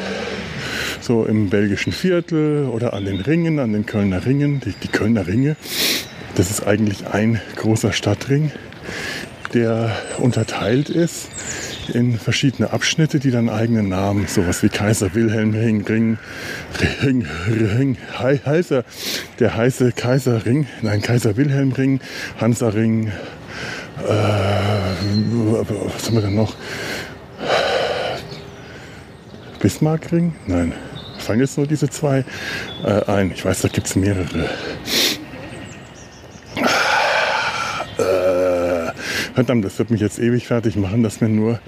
so 1.01 1.25
im 1.25 1.49
belgischen 1.49 1.91
Viertel 1.91 2.67
oder 2.67 2.93
an 2.93 3.05
den 3.05 3.19
Ringen, 3.19 3.59
an 3.59 3.73
den 3.73 3.85
Kölner 3.85 4.25
Ringen, 4.25 4.59
die, 4.59 4.73
die 4.83 4.87
Kölner 4.87 5.27
Ringe, 5.27 5.55
das 6.35 6.49
ist 6.49 6.65
eigentlich 6.65 7.07
ein 7.07 7.41
großer 7.57 7.91
Stadtring, 7.91 8.51
der 9.53 9.91
unterteilt 10.17 10.89
ist 10.89 11.27
in 11.93 12.17
verschiedene 12.17 12.71
Abschnitte, 12.71 13.19
die 13.19 13.31
dann 13.31 13.49
eigene 13.49 13.83
Namen, 13.83 14.27
sowas 14.27 14.63
wie 14.63 14.69
Kaiser 14.69 15.13
Wilhelm 15.13 15.53
Ring, 15.53 15.85
Ring, 15.85 16.17
Ring, 17.03 17.27
Ring, 17.49 17.97
heißer, 18.17 18.85
der 19.39 19.55
heiße 19.55 19.91
Kaiser 19.91 20.45
Ring, 20.45 20.67
nein, 20.81 21.01
Kaiser 21.01 21.35
Wilhelm 21.35 21.73
Ring, 21.73 21.99
Hansa 22.39 22.69
Ring, 22.69 23.07
äh, 23.07 23.11
was 24.07 26.07
haben 26.07 26.15
wir 26.15 26.21
denn 26.21 26.35
noch? 26.35 26.55
Bismarck 29.59 30.11
Ring? 30.11 30.33
Nein, 30.47 30.73
fallen 31.31 31.39
jetzt 31.39 31.57
nur 31.57 31.65
diese 31.65 31.89
zwei 31.89 32.25
äh, 32.83 33.05
ein. 33.09 33.31
Ich 33.31 33.45
weiß, 33.45 33.61
da 33.61 33.69
gibt 33.69 33.87
es 33.87 33.95
mehrere. 33.95 34.49
Verdammt, 39.33 39.63
das 39.63 39.79
wird 39.79 39.91
mich 39.91 40.01
jetzt 40.01 40.19
ewig 40.19 40.47
fertig 40.47 40.75
machen, 40.75 41.03
dass 41.03 41.21
mir 41.21 41.29
nur 41.29 41.61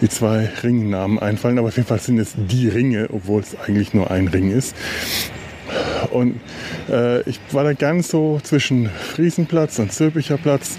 die 0.00 0.08
zwei 0.08 0.48
Ringnamen 0.62 1.18
einfallen. 1.18 1.58
Aber 1.58 1.68
auf 1.68 1.76
jeden 1.76 1.86
Fall 1.86 2.00
sind 2.00 2.18
es 2.18 2.32
die 2.34 2.68
Ringe, 2.68 3.08
obwohl 3.12 3.42
es 3.42 3.54
eigentlich 3.60 3.92
nur 3.92 4.10
ein 4.10 4.28
Ring 4.28 4.50
ist. 4.50 4.74
Und 6.10 6.40
äh, 6.88 7.20
ich 7.28 7.38
war 7.52 7.64
da 7.64 7.74
ganz 7.74 8.08
so 8.08 8.40
zwischen 8.42 8.88
Friesenplatz 8.88 9.78
und 9.78 9.92
Zülpicher 9.92 10.38
Platz. 10.38 10.78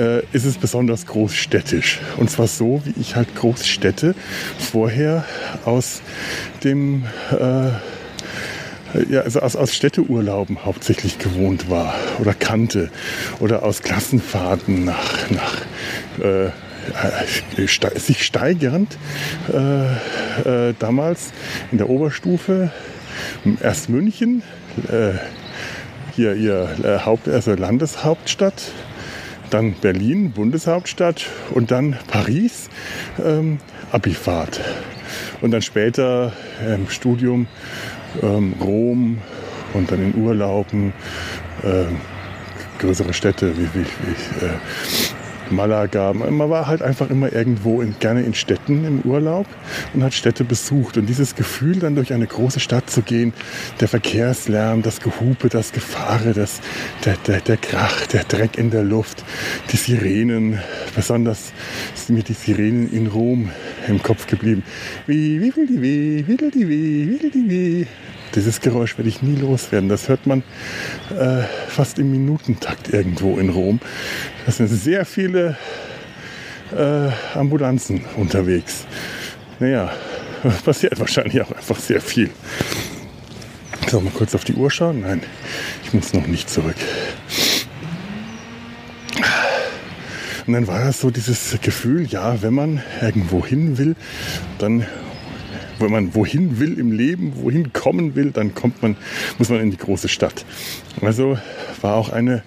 Äh, 0.00 0.22
ist 0.32 0.46
es 0.46 0.56
besonders 0.56 1.04
großstädtisch. 1.04 2.00
Und 2.16 2.30
zwar 2.30 2.46
so, 2.46 2.80
wie 2.86 2.98
ich 2.98 3.16
halt 3.16 3.34
Großstädte 3.34 4.14
vorher 4.58 5.26
aus 5.66 6.00
dem 6.64 7.04
äh, 7.38 7.70
ja, 9.10 9.20
also 9.20 9.40
aus, 9.40 9.56
aus 9.56 9.74
Städteurlauben 9.74 10.64
hauptsächlich 10.64 11.18
gewohnt 11.18 11.68
war 11.68 11.94
oder 12.18 12.32
kannte 12.32 12.90
oder 13.40 13.62
aus 13.62 13.82
Klassenfahrten 13.82 14.84
nach, 14.84 15.30
nach 15.30 16.24
äh, 16.24 16.50
sich 17.98 18.24
steigernd 18.24 18.96
äh, 19.52 20.70
äh, 20.70 20.74
damals 20.78 21.32
in 21.72 21.78
der 21.78 21.90
Oberstufe 21.90 22.72
erst 23.62 23.90
München, 23.90 24.42
äh, 24.88 25.12
hier 26.16 26.34
ihr 26.34 26.68
äh, 26.82 27.04
Haupt, 27.04 27.28
also 27.28 27.54
Landeshauptstadt, 27.54 28.72
dann 29.50 29.74
Berlin, 29.74 30.32
Bundeshauptstadt 30.32 31.26
und 31.52 31.70
dann 31.70 31.96
Paris, 32.08 32.70
ähm, 33.22 33.58
Abifahrt. 33.92 34.60
Und 35.40 35.50
dann 35.50 35.62
später 35.62 36.32
im 36.64 36.82
ähm, 36.82 36.88
Studium 36.88 37.46
ähm, 38.22 38.54
Rom 38.60 39.18
und 39.74 39.90
dann 39.90 40.02
in 40.02 40.14
Urlauben 40.20 40.92
äh, 41.62 41.84
größere 42.78 43.12
Städte 43.12 43.56
wie, 43.56 43.68
wie, 43.74 43.84
wie 43.84 44.46
äh, 44.46 44.50
Malaga. 45.50 46.12
Man 46.12 46.50
war 46.50 46.66
halt 46.66 46.82
einfach 46.82 47.10
immer 47.10 47.32
irgendwo, 47.32 47.82
in, 47.82 47.94
gerne 47.98 48.22
in 48.22 48.34
Städten 48.34 48.84
im 48.84 49.00
Urlaub 49.02 49.46
und 49.94 50.02
hat 50.02 50.14
Städte 50.14 50.44
besucht. 50.44 50.96
Und 50.96 51.06
dieses 51.06 51.34
Gefühl, 51.34 51.78
dann 51.78 51.94
durch 51.94 52.12
eine 52.12 52.26
große 52.26 52.60
Stadt 52.60 52.88
zu 52.90 53.02
gehen, 53.02 53.32
der 53.80 53.88
Verkehrslärm, 53.88 54.82
das 54.82 55.00
Gehupe, 55.00 55.48
das 55.48 55.72
Gefahre, 55.72 56.32
das, 56.32 56.60
der, 57.04 57.16
der, 57.26 57.40
der 57.40 57.56
Krach, 57.56 58.06
der 58.06 58.24
Dreck 58.24 58.58
in 58.58 58.70
der 58.70 58.82
Luft, 58.82 59.24
die 59.72 59.76
Sirenen, 59.76 60.60
besonders 60.94 61.52
sind 61.94 62.16
mir 62.16 62.22
die 62.22 62.32
Sirenen 62.32 62.90
in 62.92 63.06
Rom 63.06 63.50
im 63.88 64.02
Kopf 64.02 64.26
geblieben. 64.26 64.62
Wie, 65.06 65.40
wie 65.40 65.50
wie 65.50 65.56
will 65.56 65.66
die 66.50 66.68
weh, 66.68 67.08
wie 67.08 67.22
will 67.22 67.30
die 67.30 67.50
weh. 67.50 67.86
Dieses 68.34 68.60
Geräusch 68.60 68.96
werde 68.96 69.08
ich 69.08 69.22
nie 69.22 69.36
loswerden. 69.36 69.88
Das 69.88 70.08
hört 70.08 70.26
man 70.26 70.42
äh, 71.10 71.42
fast 71.68 71.98
im 71.98 72.10
Minutentakt 72.12 72.92
irgendwo 72.92 73.38
in 73.38 73.50
Rom. 73.50 73.80
Das 74.46 74.58
sind 74.58 74.68
sehr 74.68 75.04
viele 75.04 75.56
äh, 76.76 77.08
Ambulanzen 77.36 78.04
unterwegs. 78.16 78.86
Naja, 79.58 79.92
passiert 80.64 80.98
wahrscheinlich 81.00 81.40
auch 81.42 81.50
einfach 81.50 81.78
sehr 81.78 82.00
viel. 82.00 82.30
So, 83.90 84.00
mal 84.00 84.12
kurz 84.12 84.34
auf 84.34 84.44
die 84.44 84.54
Uhr 84.54 84.70
schauen. 84.70 85.00
Nein, 85.00 85.22
ich 85.84 85.92
muss 85.92 86.12
noch 86.12 86.26
nicht 86.26 86.48
zurück. 86.48 86.76
Und 90.46 90.54
dann 90.54 90.66
war 90.66 90.84
das 90.84 91.00
so 91.00 91.10
dieses 91.10 91.58
Gefühl, 91.60 92.06
ja, 92.06 92.42
wenn 92.42 92.54
man 92.54 92.82
irgendwo 93.00 93.44
hin 93.44 93.78
will, 93.78 93.96
dann 94.58 94.86
wenn 95.80 95.90
man 95.90 96.14
wohin 96.14 96.58
will 96.58 96.78
im 96.78 96.92
Leben, 96.92 97.32
wohin 97.36 97.72
kommen 97.72 98.14
will, 98.14 98.30
dann 98.30 98.54
kommt 98.54 98.82
man, 98.82 98.96
muss 99.38 99.48
man 99.48 99.60
in 99.60 99.70
die 99.70 99.76
große 99.76 100.08
Stadt. 100.08 100.44
Also 101.00 101.38
war 101.80 101.96
auch 101.96 102.10
eine 102.10 102.42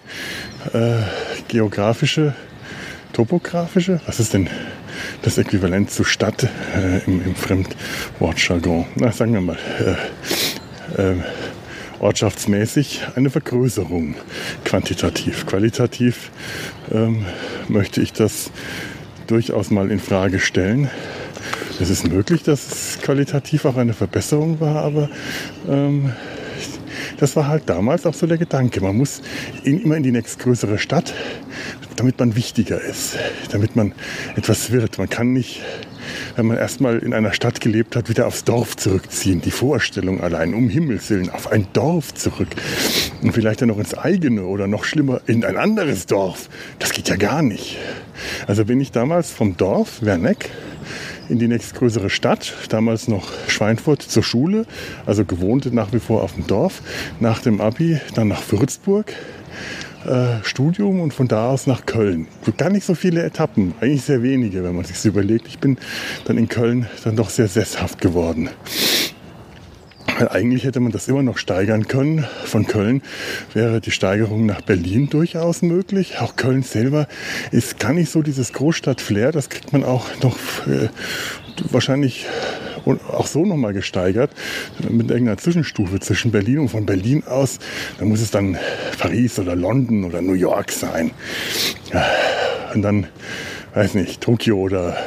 äh, 0.73 0.97
geografische, 1.47 2.35
topografische, 3.13 4.01
was 4.05 4.19
ist 4.19 4.33
denn 4.33 4.49
das 5.21 5.37
Äquivalent 5.37 5.91
zu 5.91 6.03
Stadt 6.03 6.43
äh, 6.43 7.03
im, 7.05 7.23
im 7.25 7.35
Fremdwortjargon? 7.35 8.85
Na, 8.95 9.11
sagen 9.11 9.33
wir 9.33 9.41
mal, 9.41 9.57
äh, 10.97 11.01
äh 11.01 11.15
ortschaftsmäßig 12.03 13.01
eine 13.15 13.29
Vergrößerung, 13.29 14.15
quantitativ. 14.65 15.45
Qualitativ 15.45 16.31
ähm, 16.91 17.25
möchte 17.69 18.01
ich 18.01 18.11
das 18.11 18.51
durchaus 19.27 19.71
mal 19.71 19.89
in 19.89 19.99
Frage 19.99 20.39
stellen. 20.39 20.89
Es 21.83 21.89
ist 21.89 22.07
möglich, 22.07 22.43
dass 22.43 22.65
es 22.71 23.01
qualitativ 23.01 23.65
auch 23.65 23.75
eine 23.75 23.91
Verbesserung 23.91 24.61
war, 24.61 24.85
aber 24.85 25.09
ähm, 25.67 26.13
das 27.17 27.35
war 27.35 27.49
halt 27.49 27.63
damals 27.65 28.05
auch 28.05 28.13
so 28.13 28.25
der 28.25 28.37
Gedanke. 28.37 28.79
Man 28.79 28.95
muss 28.95 29.21
in, 29.65 29.81
immer 29.81 29.97
in 29.97 30.03
die 30.03 30.13
nächstgrößere 30.13 30.77
Stadt, 30.77 31.13
damit 31.97 32.17
man 32.19 32.37
wichtiger 32.37 32.79
ist, 32.79 33.17
damit 33.51 33.75
man 33.75 33.91
etwas 34.37 34.71
wird. 34.71 34.97
Man 34.97 35.09
kann 35.09 35.33
nicht, 35.33 35.61
wenn 36.37 36.45
man 36.45 36.55
erstmal 36.55 36.99
in 36.99 37.13
einer 37.13 37.33
Stadt 37.33 37.59
gelebt 37.59 37.97
hat, 37.97 38.07
wieder 38.07 38.27
aufs 38.27 38.45
Dorf 38.45 38.77
zurückziehen. 38.77 39.41
Die 39.41 39.51
Vorstellung 39.51 40.21
allein, 40.21 40.53
um 40.53 40.69
Himmels 40.69 41.09
Willen, 41.09 41.29
auf 41.31 41.51
ein 41.51 41.67
Dorf 41.73 42.13
zurück. 42.13 42.47
Und 43.21 43.33
vielleicht 43.33 43.61
dann 43.61 43.67
noch 43.67 43.77
ins 43.77 43.93
eigene 43.93 44.45
oder 44.45 44.67
noch 44.67 44.85
schlimmer, 44.85 45.19
in 45.27 45.43
ein 45.43 45.57
anderes 45.57 46.05
Dorf. 46.05 46.47
Das 46.79 46.93
geht 46.93 47.09
ja 47.09 47.17
gar 47.17 47.41
nicht. 47.41 47.77
Also 48.47 48.63
bin 48.63 48.79
ich 48.79 48.93
damals 48.93 49.31
vom 49.31 49.57
Dorf, 49.57 50.01
Werneck, 50.01 50.49
in 51.33 51.39
die 51.39 51.47
nächstgrößere 51.47 52.11
Stadt, 52.11 52.53
damals 52.69 53.07
noch 53.07 53.31
Schweinfurt 53.47 54.03
zur 54.03 54.21
Schule, 54.21 54.65
also 55.07 55.25
gewohnt 55.25 55.73
nach 55.73 55.91
wie 55.91 55.99
vor 55.99 56.21
auf 56.21 56.35
dem 56.35 56.45
Dorf, 56.45 56.83
nach 57.19 57.39
dem 57.39 57.59
Abi 57.59 57.99
dann 58.13 58.27
nach 58.27 58.43
Würzburg. 58.51 59.11
Äh, 60.05 60.43
Studium 60.43 60.99
und 60.99 61.13
von 61.13 61.27
da 61.27 61.49
aus 61.49 61.65
nach 61.65 61.85
Köln. 61.85 62.27
Gar 62.57 62.69
nicht 62.69 62.85
so 62.85 62.93
viele 62.93 63.23
Etappen, 63.23 63.73
eigentlich 63.79 64.03
sehr 64.03 64.21
wenige, 64.21 64.63
wenn 64.63 64.75
man 64.75 64.83
sich 64.83 65.03
überlegt. 65.05 65.47
Ich 65.47 65.59
bin 65.59 65.77
dann 66.25 66.37
in 66.37 66.49
Köln 66.49 66.87
dann 67.03 67.15
doch 67.15 67.29
sehr 67.29 67.47
sesshaft 67.47 68.01
geworden. 68.01 68.49
Weil 70.17 70.29
eigentlich 70.29 70.63
hätte 70.63 70.79
man 70.79 70.91
das 70.91 71.07
immer 71.07 71.23
noch 71.23 71.37
steigern 71.37 71.87
können. 71.87 72.25
Von 72.45 72.67
Köln 72.67 73.01
wäre 73.53 73.81
die 73.81 73.91
Steigerung 73.91 74.45
nach 74.45 74.61
Berlin 74.61 75.09
durchaus 75.09 75.61
möglich. 75.61 76.19
Auch 76.19 76.35
Köln 76.35 76.63
selber 76.63 77.07
ist 77.51 77.79
gar 77.79 77.93
nicht 77.93 78.11
so 78.11 78.21
dieses 78.21 78.53
Großstadt-Flair. 78.53 79.31
Das 79.31 79.49
kriegt 79.49 79.73
man 79.73 79.83
auch 79.83 80.05
noch 80.21 80.37
äh, 80.67 80.89
wahrscheinlich 81.71 82.27
auch 82.85 83.27
so 83.27 83.45
nochmal 83.45 83.73
gesteigert 83.73 84.31
mit 84.89 85.09
irgendeiner 85.09 85.37
Zwischenstufe 85.37 85.99
zwischen 85.99 86.31
Berlin 86.31 86.59
und 86.59 86.69
von 86.69 86.85
Berlin 86.85 87.23
aus. 87.25 87.59
Da 87.97 88.05
muss 88.05 88.21
es 88.21 88.31
dann 88.31 88.57
Paris 88.99 89.39
oder 89.39 89.55
London 89.55 90.03
oder 90.03 90.21
New 90.21 90.33
York 90.33 90.71
sein. 90.71 91.11
Und 92.73 92.81
dann, 92.81 93.07
weiß 93.73 93.93
nicht, 93.93 94.21
Tokio 94.21 94.57
oder 94.57 94.97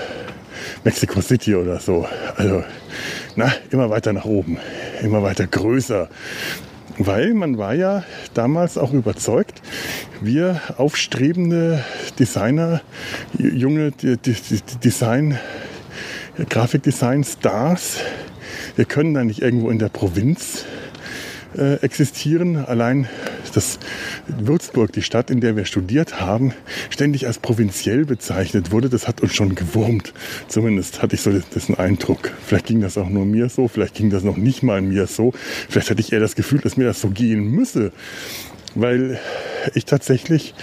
Mexico 0.84 1.20
City 1.20 1.54
oder 1.54 1.78
so. 1.80 2.08
Also, 2.36 2.64
na, 3.37 3.52
immer 3.71 3.90
weiter 3.90 4.12
nach 4.12 4.25
oben 4.25 4.59
immer 5.02 5.23
weiter 5.23 5.47
größer. 5.47 6.09
Weil 6.99 7.35
man 7.35 7.59
war 7.59 7.75
ja 7.75 8.05
damals 8.35 8.78
auch 8.78 8.93
überzeugt, 8.93 9.61
wir 10.23 10.61
aufstrebende 10.78 11.85
Designer, 12.19 12.81
junge 13.38 13.93
Design, 13.93 15.38
Grafikdesign-Stars, 16.49 17.99
wir 18.76 18.85
können 18.87 19.14
da 19.14 19.25
nicht 19.25 19.43
irgendwo 19.43 19.71
in 19.71 19.78
der 19.78 19.88
Provinz 19.88 20.64
äh, 21.57 21.75
existieren. 21.83 22.57
Allein 22.57 23.09
dass 23.56 23.78
Würzburg, 24.28 24.92
die 24.92 25.02
Stadt, 25.02 25.30
in 25.30 25.40
der 25.40 25.56
wir 25.56 25.64
studiert 25.64 26.20
haben, 26.20 26.52
ständig 26.90 27.26
als 27.26 27.38
provinziell 27.38 28.04
bezeichnet 28.04 28.70
wurde, 28.70 28.88
das 28.90 29.08
hat 29.08 29.22
uns 29.22 29.34
schon 29.34 29.54
gewurmt. 29.54 30.12
Zumindest 30.48 31.02
hatte 31.02 31.14
ich 31.14 31.22
so 31.22 31.30
diesen 31.30 31.76
Eindruck. 31.76 32.30
Vielleicht 32.46 32.66
ging 32.66 32.80
das 32.80 32.98
auch 32.98 33.08
nur 33.08 33.25
mir 33.25 33.48
so, 33.48 33.68
vielleicht 33.68 33.94
ging 33.94 34.10
das 34.10 34.22
noch 34.22 34.36
nicht 34.36 34.62
mal 34.62 34.82
mir 34.82 35.06
so. 35.06 35.32
Vielleicht 35.68 35.90
hatte 35.90 36.00
ich 36.00 36.12
eher 36.12 36.20
das 36.20 36.36
Gefühl, 36.36 36.60
dass 36.60 36.76
mir 36.76 36.84
das 36.84 37.00
so 37.00 37.08
gehen 37.08 37.50
müsse. 37.50 37.92
Weil 38.75 39.18
ich 39.75 39.86
tatsächlich, 39.86 40.54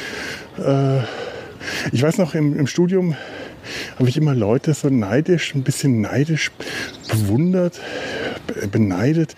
äh, 0.59 0.99
ich 1.91 2.03
weiß 2.03 2.19
noch, 2.19 2.35
im, 2.35 2.57
im 2.57 2.67
Studium 2.67 3.15
habe 3.97 4.09
ich 4.09 4.17
immer 4.17 4.35
Leute 4.35 4.73
so 4.73 4.89
neidisch, 4.89 5.55
ein 5.55 5.63
bisschen 5.63 6.01
neidisch 6.01 6.51
bewundert, 7.09 7.79
beneidet. 8.71 9.35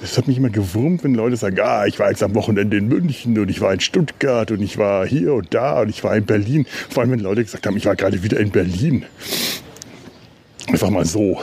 Das 0.00 0.16
hat 0.16 0.28
mich 0.28 0.38
immer 0.38 0.50
gewurmt, 0.50 1.04
wenn 1.04 1.14
Leute 1.14 1.36
sagen, 1.36 1.58
ah, 1.60 1.86
ich 1.86 1.98
war 1.98 2.10
jetzt 2.10 2.22
am 2.22 2.34
Wochenende 2.34 2.76
in 2.76 2.88
München 2.88 3.38
und 3.38 3.50
ich 3.50 3.60
war 3.60 3.72
in 3.72 3.80
Stuttgart 3.80 4.50
und 4.50 4.62
ich 4.62 4.78
war 4.78 5.06
hier 5.06 5.34
und 5.34 5.54
da 5.54 5.80
und 5.80 5.88
ich 5.88 6.02
war 6.04 6.16
in 6.16 6.24
Berlin. 6.24 6.66
Vor 6.88 7.02
allem, 7.02 7.12
wenn 7.12 7.20
Leute 7.20 7.44
gesagt 7.44 7.66
haben, 7.66 7.76
ich 7.76 7.86
war 7.86 7.96
gerade 7.96 8.22
wieder 8.22 8.40
in 8.40 8.50
Berlin. 8.50 9.04
Einfach 10.68 10.90
mal 10.90 11.04
so. 11.04 11.40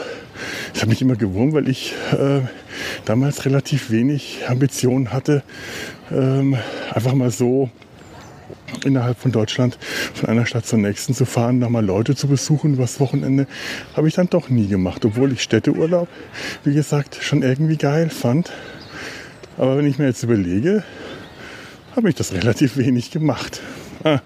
Das 0.72 0.82
hat 0.82 0.88
mich 0.88 1.00
immer 1.00 1.16
gewurmt, 1.16 1.54
weil 1.54 1.68
ich 1.68 1.94
äh, 2.12 2.40
damals 3.04 3.44
relativ 3.46 3.90
wenig 3.90 4.40
Ambitionen 4.46 5.12
hatte, 5.12 5.42
ähm, 6.10 6.56
einfach 6.92 7.14
mal 7.14 7.30
so 7.30 7.70
innerhalb 8.84 9.18
von 9.18 9.32
Deutschland 9.32 9.78
von 10.14 10.28
einer 10.28 10.46
Stadt 10.46 10.66
zur 10.66 10.78
nächsten 10.78 11.14
zu 11.14 11.24
fahren, 11.24 11.60
da 11.60 11.68
mal 11.68 11.84
Leute 11.84 12.14
zu 12.14 12.28
besuchen 12.28 12.74
übers 12.74 13.00
Wochenende, 13.00 13.46
habe 13.94 14.08
ich 14.08 14.14
dann 14.14 14.28
doch 14.28 14.48
nie 14.48 14.66
gemacht, 14.66 15.04
obwohl 15.04 15.32
ich 15.32 15.42
Städteurlaub, 15.42 16.08
wie 16.64 16.74
gesagt, 16.74 17.18
schon 17.20 17.42
irgendwie 17.42 17.76
geil 17.76 18.10
fand. 18.10 18.52
Aber 19.58 19.78
wenn 19.78 19.86
ich 19.86 19.98
mir 19.98 20.06
jetzt 20.06 20.22
überlege, 20.22 20.84
habe 21.94 22.08
ich 22.08 22.14
das 22.14 22.32
relativ 22.34 22.76
wenig 22.76 23.10
gemacht. 23.10 23.60
Ah, 24.04 24.20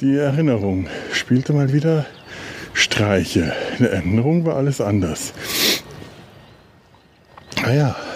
die 0.00 0.16
Erinnerung 0.16 0.86
spielte 1.12 1.52
mal 1.52 1.72
wieder 1.72 2.06
Streiche. 2.72 3.52
In 3.78 3.84
der 3.84 3.92
Erinnerung 3.92 4.46
war 4.46 4.56
alles 4.56 4.80
anders. 4.80 5.32
Naja. 7.60 7.96
Ah 7.96 8.08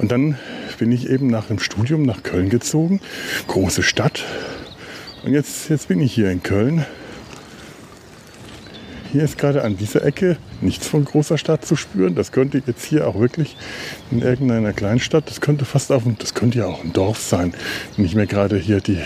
Und 0.00 0.12
dann 0.12 0.38
bin 0.80 0.92
ich 0.92 1.10
eben 1.10 1.26
nach 1.26 1.44
dem 1.44 1.58
Studium 1.58 2.04
nach 2.04 2.22
Köln 2.22 2.48
gezogen. 2.48 3.00
Große 3.48 3.82
Stadt. 3.82 4.24
Und 5.22 5.34
jetzt, 5.34 5.68
jetzt 5.68 5.88
bin 5.88 6.00
ich 6.00 6.14
hier 6.14 6.30
in 6.30 6.42
Köln. 6.42 6.86
Hier 9.12 9.22
ist 9.22 9.36
gerade 9.36 9.62
an 9.62 9.76
dieser 9.76 10.02
Ecke 10.02 10.38
nichts 10.62 10.86
von 10.86 11.04
großer 11.04 11.36
Stadt 11.36 11.66
zu 11.66 11.76
spüren. 11.76 12.14
Das 12.14 12.32
könnte 12.32 12.62
jetzt 12.66 12.82
hier 12.82 13.06
auch 13.06 13.18
wirklich 13.18 13.58
in 14.10 14.22
irgendeiner 14.22 14.72
Kleinstadt, 14.72 15.28
das 15.28 15.42
könnte 15.42 15.66
fast 15.66 15.92
auf, 15.92 16.04
das 16.18 16.32
könnte 16.32 16.58
ja 16.58 16.66
auch 16.66 16.82
ein 16.82 16.94
Dorf 16.94 17.20
sein. 17.20 17.52
Ich 17.98 18.14
mir 18.14 18.26
gerade 18.26 18.56
hier 18.56 18.80
die 18.80 19.00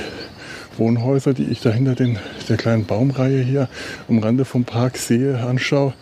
Wohnhäuser, 0.78 1.34
die 1.34 1.44
ich 1.44 1.60
da 1.60 1.70
hinter 1.70 1.94
den, 1.94 2.18
der 2.48 2.56
kleinen 2.56 2.84
Baumreihe 2.84 3.42
hier 3.42 3.68
am 4.08 4.18
Rande 4.18 4.44
vom 4.44 4.64
Park 4.64 4.96
sehe, 4.96 5.38
anschaue. 5.38 5.94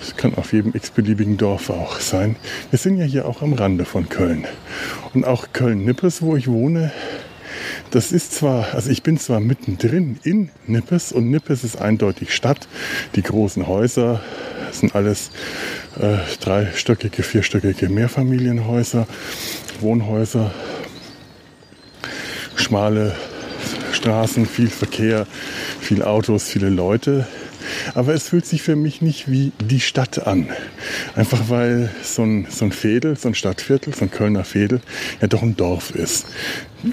Das 0.00 0.16
kann 0.16 0.34
auf 0.34 0.52
jedem 0.52 0.74
x-beliebigen 0.74 1.36
Dorf 1.36 1.70
auch 1.70 2.00
sein. 2.00 2.36
Wir 2.70 2.78
sind 2.78 2.98
ja 2.98 3.04
hier 3.04 3.26
auch 3.26 3.42
am 3.42 3.52
Rande 3.52 3.84
von 3.84 4.08
Köln. 4.08 4.46
Und 5.14 5.24
auch 5.24 5.48
Köln-Nippes, 5.52 6.22
wo 6.22 6.36
ich 6.36 6.48
wohne, 6.48 6.92
das 7.90 8.12
ist 8.12 8.34
zwar, 8.34 8.74
also 8.74 8.90
ich 8.90 9.02
bin 9.02 9.18
zwar 9.18 9.40
mittendrin 9.40 10.18
in 10.22 10.50
Nippes 10.66 11.12
und 11.12 11.30
Nippes 11.30 11.64
ist 11.64 11.80
eindeutig 11.80 12.34
Stadt. 12.34 12.68
Die 13.14 13.22
großen 13.22 13.66
Häuser 13.66 14.20
sind 14.72 14.94
alles 14.94 15.30
äh, 16.00 16.16
dreistöckige, 16.40 17.22
vierstöckige 17.22 17.88
Mehrfamilienhäuser, 17.88 19.06
Wohnhäuser, 19.80 20.52
schmale 22.56 23.14
Straßen, 23.96 24.46
viel 24.46 24.68
Verkehr, 24.68 25.26
viel 25.80 26.02
Autos, 26.02 26.44
viele 26.44 26.68
Leute. 26.68 27.26
Aber 27.94 28.14
es 28.14 28.28
fühlt 28.28 28.46
sich 28.46 28.62
für 28.62 28.76
mich 28.76 29.02
nicht 29.02 29.30
wie 29.30 29.52
die 29.60 29.80
Stadt 29.80 30.26
an. 30.26 30.48
Einfach 31.14 31.48
weil 31.48 31.90
so 32.02 32.22
ein, 32.22 32.46
so 32.48 32.64
ein 32.64 32.72
Fädel, 32.72 33.16
so 33.16 33.28
ein 33.28 33.34
Stadtviertel, 33.34 33.94
so 33.94 34.04
ein 34.04 34.10
Kölner 34.10 34.44
Fädel 34.44 34.80
ja 35.20 35.26
doch 35.26 35.42
ein 35.42 35.56
Dorf 35.56 35.90
ist. 35.90 36.26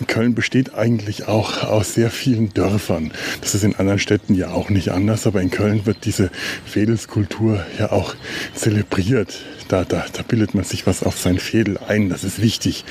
Köln 0.07 0.33
besteht 0.33 0.73
eigentlich 0.73 1.27
auch 1.27 1.63
aus 1.63 1.93
sehr 1.93 2.09
vielen 2.09 2.53
Dörfern. 2.53 3.11
Das 3.41 3.53
ist 3.53 3.63
in 3.63 3.75
anderen 3.75 3.99
Städten 3.99 4.33
ja 4.33 4.51
auch 4.51 4.69
nicht 4.69 4.89
anders, 4.89 5.27
aber 5.27 5.41
in 5.41 5.51
Köln 5.51 5.85
wird 5.85 6.05
diese 6.05 6.31
Fädelskultur 6.65 7.63
ja 7.77 7.91
auch 7.91 8.15
zelebriert. 8.55 9.41
Da, 9.67 9.83
da, 9.83 10.05
da 10.11 10.23
bildet 10.23 10.55
man 10.55 10.63
sich 10.63 10.87
was 10.87 11.03
auf 11.03 11.19
sein 11.19 11.37
Fädel 11.37 11.77
ein. 11.77 12.09
Das 12.09 12.23
ist 12.23 12.41
wichtig. 12.41 12.85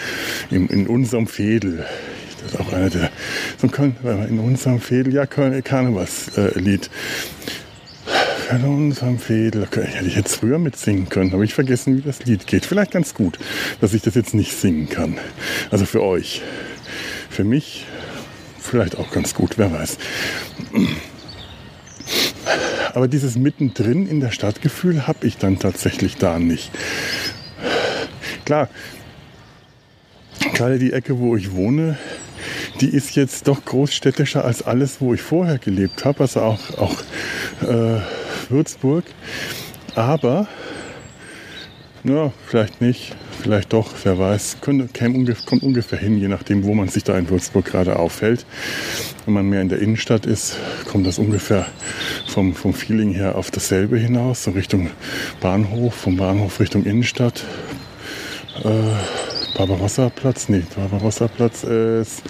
In, 0.50 0.68
in 0.68 0.86
unserem 0.86 1.26
Fädel 1.26 1.84
das 2.42 2.54
ist 2.54 2.60
auch 2.60 2.72
einer 2.72 2.90
der, 2.90 3.10
so 3.58 3.68
Köln, 3.68 3.96
in 4.28 4.38
unserem 4.38 4.80
Fädel, 4.80 5.14
ja, 5.14 5.26
Köln, 5.26 5.62
Karnevals-Lied. 5.62 6.86
Äh, 6.86 6.88
in 8.56 8.64
unserem 8.64 9.18
Fädel, 9.18 9.66
hätte 9.70 10.06
ich 10.06 10.16
jetzt 10.16 10.36
früher 10.36 10.58
mitsingen 10.58 11.08
können, 11.08 11.32
habe 11.32 11.44
ich 11.44 11.54
vergessen, 11.54 11.96
wie 11.96 12.02
das 12.02 12.24
Lied 12.24 12.46
geht. 12.46 12.66
Vielleicht 12.66 12.90
ganz 12.90 13.14
gut, 13.14 13.38
dass 13.80 13.94
ich 13.94 14.02
das 14.02 14.14
jetzt 14.14 14.34
nicht 14.34 14.52
singen 14.52 14.88
kann. 14.88 15.18
Also 15.70 15.86
für 15.86 16.02
euch. 16.02 16.42
Für 17.30 17.44
mich 17.44 17.86
vielleicht 18.60 18.98
auch 18.98 19.10
ganz 19.10 19.34
gut, 19.34 19.56
wer 19.56 19.72
weiß. 19.72 19.96
Aber 22.94 23.08
dieses 23.08 23.36
mittendrin 23.36 24.06
in 24.06 24.20
der 24.20 24.30
Stadtgefühl 24.30 25.06
habe 25.06 25.26
ich 25.26 25.38
dann 25.38 25.58
tatsächlich 25.58 26.16
da 26.16 26.38
nicht. 26.38 26.70
Klar, 28.44 28.68
gerade 30.52 30.78
die 30.78 30.92
Ecke, 30.92 31.18
wo 31.18 31.36
ich 31.36 31.52
wohne, 31.52 31.96
die 32.82 32.88
ist 32.88 33.14
jetzt 33.14 33.46
doch 33.46 33.64
großstädtischer 33.64 34.44
als 34.44 34.62
alles, 34.62 35.00
wo 35.00 35.14
ich 35.14 35.22
vorher 35.22 35.58
gelebt 35.58 36.04
habe, 36.04 36.20
also 36.20 36.40
auch, 36.40 36.58
auch 36.78 36.96
äh, 37.62 38.00
Würzburg. 38.48 39.04
Aber, 39.94 40.48
ja, 42.02 42.32
vielleicht 42.44 42.80
nicht, 42.80 43.14
vielleicht 43.40 43.72
doch, 43.72 43.92
wer 44.02 44.18
weiß, 44.18 44.56
könnte, 44.62 44.88
käme, 44.88 45.32
kommt 45.46 45.62
ungefähr 45.62 45.98
hin, 46.00 46.18
je 46.18 46.26
nachdem, 46.26 46.64
wo 46.64 46.74
man 46.74 46.88
sich 46.88 47.04
da 47.04 47.16
in 47.16 47.30
Würzburg 47.30 47.66
gerade 47.66 48.00
aufhält. 48.00 48.46
Wenn 49.26 49.34
man 49.34 49.48
mehr 49.48 49.62
in 49.62 49.68
der 49.68 49.78
Innenstadt 49.78 50.26
ist, 50.26 50.56
kommt 50.90 51.06
das 51.06 51.20
ungefähr 51.20 51.66
vom, 52.26 52.52
vom 52.52 52.74
Feeling 52.74 53.12
her 53.12 53.36
auf 53.36 53.52
dasselbe 53.52 53.96
hinaus, 53.96 54.42
so 54.42 54.50
Richtung 54.50 54.90
Bahnhof, 55.40 55.94
vom 55.94 56.16
Bahnhof 56.16 56.58
Richtung 56.58 56.84
Innenstadt. 56.84 57.44
Äh, 58.64 59.56
Barbarossa-Platz, 59.56 60.48
nee, 60.48 60.64
Barbarossa-Platz 60.74 61.62
ist 61.62 62.22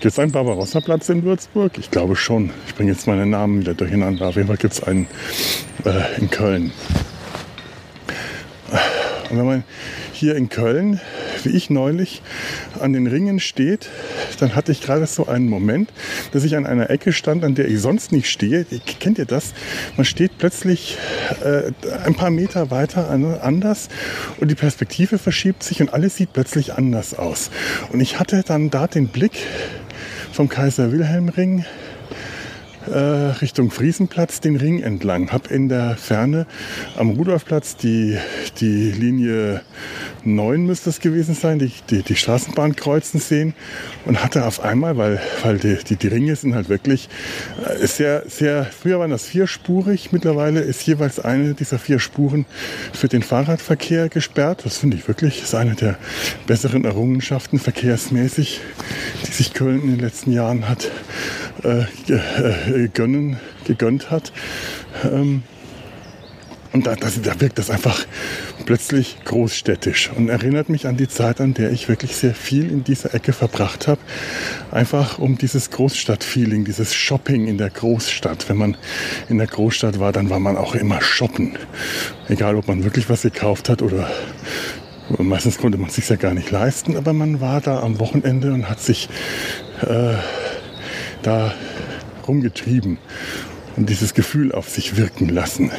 Gibt 0.00 0.14
es 0.14 0.18
einen 0.18 0.32
Barbarossa-Platz 0.32 1.10
in 1.10 1.24
Würzburg? 1.24 1.76
Ich 1.76 1.90
glaube 1.90 2.16
schon. 2.16 2.52
Ich 2.66 2.74
bringe 2.74 2.90
jetzt 2.90 3.06
meine 3.06 3.26
Namen 3.26 3.60
wieder 3.60 3.74
durcheinander. 3.74 4.28
Auf 4.28 4.36
jeden 4.36 4.48
Fall 4.48 4.56
gibt 4.56 4.72
es 4.72 4.82
einen 4.82 5.06
äh, 5.84 6.18
in 6.18 6.30
Köln. 6.30 6.72
Und 9.28 9.36
wenn 9.36 9.44
man 9.44 9.64
hier 10.14 10.36
in 10.36 10.48
Köln, 10.48 11.02
wie 11.44 11.50
ich 11.50 11.68
neulich, 11.68 12.22
an 12.80 12.94
den 12.94 13.06
Ringen 13.06 13.40
steht, 13.40 13.90
dann 14.38 14.54
hatte 14.54 14.72
ich 14.72 14.80
gerade 14.80 15.06
so 15.06 15.26
einen 15.26 15.50
Moment, 15.50 15.92
dass 16.32 16.44
ich 16.44 16.56
an 16.56 16.64
einer 16.64 16.88
Ecke 16.88 17.12
stand, 17.12 17.44
an 17.44 17.54
der 17.54 17.68
ich 17.68 17.78
sonst 17.80 18.10
nicht 18.10 18.30
stehe. 18.30 18.64
Kennt 19.00 19.18
ihr 19.18 19.26
das? 19.26 19.52
Man 19.98 20.06
steht 20.06 20.38
plötzlich 20.38 20.96
äh, 21.44 21.72
ein 22.06 22.14
paar 22.14 22.30
Meter 22.30 22.70
weiter 22.70 23.10
anders 23.10 23.88
und 24.38 24.50
die 24.50 24.54
Perspektive 24.54 25.18
verschiebt 25.18 25.62
sich 25.62 25.82
und 25.82 25.92
alles 25.92 26.16
sieht 26.16 26.32
plötzlich 26.32 26.72
anders 26.72 27.12
aus. 27.12 27.50
Und 27.92 28.00
ich 28.00 28.18
hatte 28.18 28.42
dann 28.46 28.70
da 28.70 28.86
den 28.86 29.08
Blick 29.08 29.32
vom 30.40 30.48
Kaiser 30.48 30.90
Wilhelm 30.90 31.28
Ring 31.28 31.58
äh, 31.58 31.64
Richtung 32.88 33.70
Friesenplatz 33.70 34.40
den 34.40 34.56
Ring 34.56 34.82
entlang. 34.82 35.32
Hab 35.32 35.50
in 35.50 35.68
der 35.68 35.96
Ferne 35.96 36.46
am 36.96 37.10
Rudolfplatz 37.10 37.76
die, 37.76 38.16
die 38.60 38.90
Linie 38.92 39.62
9 40.24 40.64
müsste 40.64 40.90
es 40.90 41.00
gewesen 41.00 41.34
sein, 41.34 41.58
die, 41.58 41.72
die, 41.90 42.02
die 42.02 42.16
Straßenbahn 42.16 42.76
kreuzen 42.76 43.20
sehen 43.20 43.54
und 44.04 44.22
hatte 44.22 44.46
auf 44.46 44.60
einmal, 44.60 44.96
weil, 44.96 45.20
weil 45.42 45.58
die, 45.58 45.76
die, 45.76 45.96
die 45.96 46.08
Ringe 46.08 46.36
sind 46.36 46.54
halt 46.54 46.68
wirklich 46.68 47.08
äh, 47.64 47.86
sehr, 47.86 48.24
sehr, 48.28 48.64
früher 48.64 48.98
waren 48.98 49.10
das 49.10 49.24
vierspurig, 49.24 50.12
mittlerweile 50.12 50.60
ist 50.60 50.86
jeweils 50.86 51.20
eine 51.20 51.54
dieser 51.54 51.78
vier 51.78 51.98
Spuren 51.98 52.46
für 52.92 53.08
den 53.08 53.22
Fahrradverkehr 53.22 54.08
gesperrt. 54.08 54.62
Das 54.64 54.78
finde 54.78 54.96
ich 54.96 55.08
wirklich, 55.08 55.42
ist 55.42 55.54
eine 55.54 55.74
der 55.74 55.98
besseren 56.46 56.84
Errungenschaften 56.84 57.58
verkehrsmäßig, 57.58 58.60
die 59.26 59.30
sich 59.30 59.54
Köln 59.54 59.82
in 59.82 59.90
den 59.90 60.00
letzten 60.00 60.32
Jahren 60.32 60.68
hat 60.68 60.90
äh, 61.64 61.80
äh, 62.08 62.69
gönnen, 62.92 63.38
gegönnt 63.64 64.10
hat. 64.10 64.32
Ähm, 65.04 65.42
Und 66.72 66.86
da, 66.86 66.94
das, 66.94 67.20
da 67.20 67.40
wirkt 67.40 67.58
das 67.58 67.68
einfach 67.68 68.06
plötzlich 68.64 69.16
großstädtisch 69.24 70.08
und 70.14 70.28
erinnert 70.28 70.68
mich 70.68 70.86
an 70.86 70.96
die 70.96 71.08
Zeit, 71.08 71.40
an 71.40 71.52
der 71.52 71.72
ich 71.72 71.88
wirklich 71.88 72.14
sehr 72.14 72.32
viel 72.32 72.70
in 72.70 72.84
dieser 72.84 73.12
Ecke 73.12 73.32
verbracht 73.32 73.88
habe. 73.88 74.00
Einfach 74.70 75.18
um 75.18 75.36
dieses 75.36 75.70
Großstadtfeeling, 75.70 76.64
dieses 76.64 76.94
Shopping 76.94 77.48
in 77.48 77.58
der 77.58 77.70
Großstadt. 77.70 78.48
Wenn 78.48 78.56
man 78.56 78.76
in 79.28 79.38
der 79.38 79.48
Großstadt 79.48 79.98
war, 79.98 80.12
dann 80.12 80.30
war 80.30 80.38
man 80.38 80.56
auch 80.56 80.76
immer 80.76 81.02
shoppen. 81.02 81.58
Egal, 82.28 82.54
ob 82.54 82.68
man 82.68 82.84
wirklich 82.84 83.10
was 83.10 83.22
gekauft 83.22 83.68
hat 83.68 83.82
oder 83.82 84.08
meistens 85.18 85.58
konnte 85.58 85.76
man 85.76 85.88
es 85.88 85.96
sich 85.96 86.08
ja 86.08 86.14
gar 86.14 86.34
nicht 86.34 86.52
leisten, 86.52 86.96
aber 86.96 87.12
man 87.12 87.40
war 87.40 87.60
da 87.60 87.80
am 87.80 87.98
Wochenende 87.98 88.52
und 88.52 88.70
hat 88.70 88.78
sich 88.78 89.08
äh, 89.80 90.14
da 91.22 91.52
rumgetrieben 92.30 92.98
und 93.76 93.90
dieses 93.90 94.14
Gefühl 94.14 94.52
auf 94.52 94.68
sich 94.68 94.96
wirken 94.96 95.28
lassen. 95.28 95.72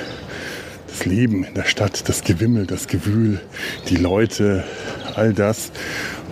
Das 0.86 1.06
Leben 1.06 1.46
in 1.46 1.54
der 1.54 1.64
Stadt, 1.64 2.10
das 2.10 2.26
Gewimmel, 2.26 2.68
das 2.68 2.88
Gewühl, 2.88 3.40
die 3.88 3.96
Leute, 3.96 4.66
all 5.16 5.34
das. 5.34 5.72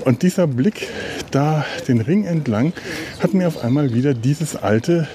Und 0.03 0.21
dieser 0.21 0.45
Blick 0.45 0.89
da 1.31 1.65
den 1.87 2.01
Ring 2.01 2.25
entlang 2.25 2.73
hat 3.21 3.33
mir 3.33 3.47
auf 3.47 3.63
einmal 3.63 3.93
wieder 3.93 4.13
dieses 4.13 4.57
alte 4.57 5.07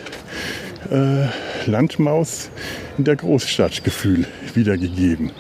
äh, 0.90 1.27
Landmaus 1.69 2.49
in 2.97 3.05
der 3.05 3.17
Großstadt-Gefühl 3.17 4.27
wiedergegeben. 4.55 5.33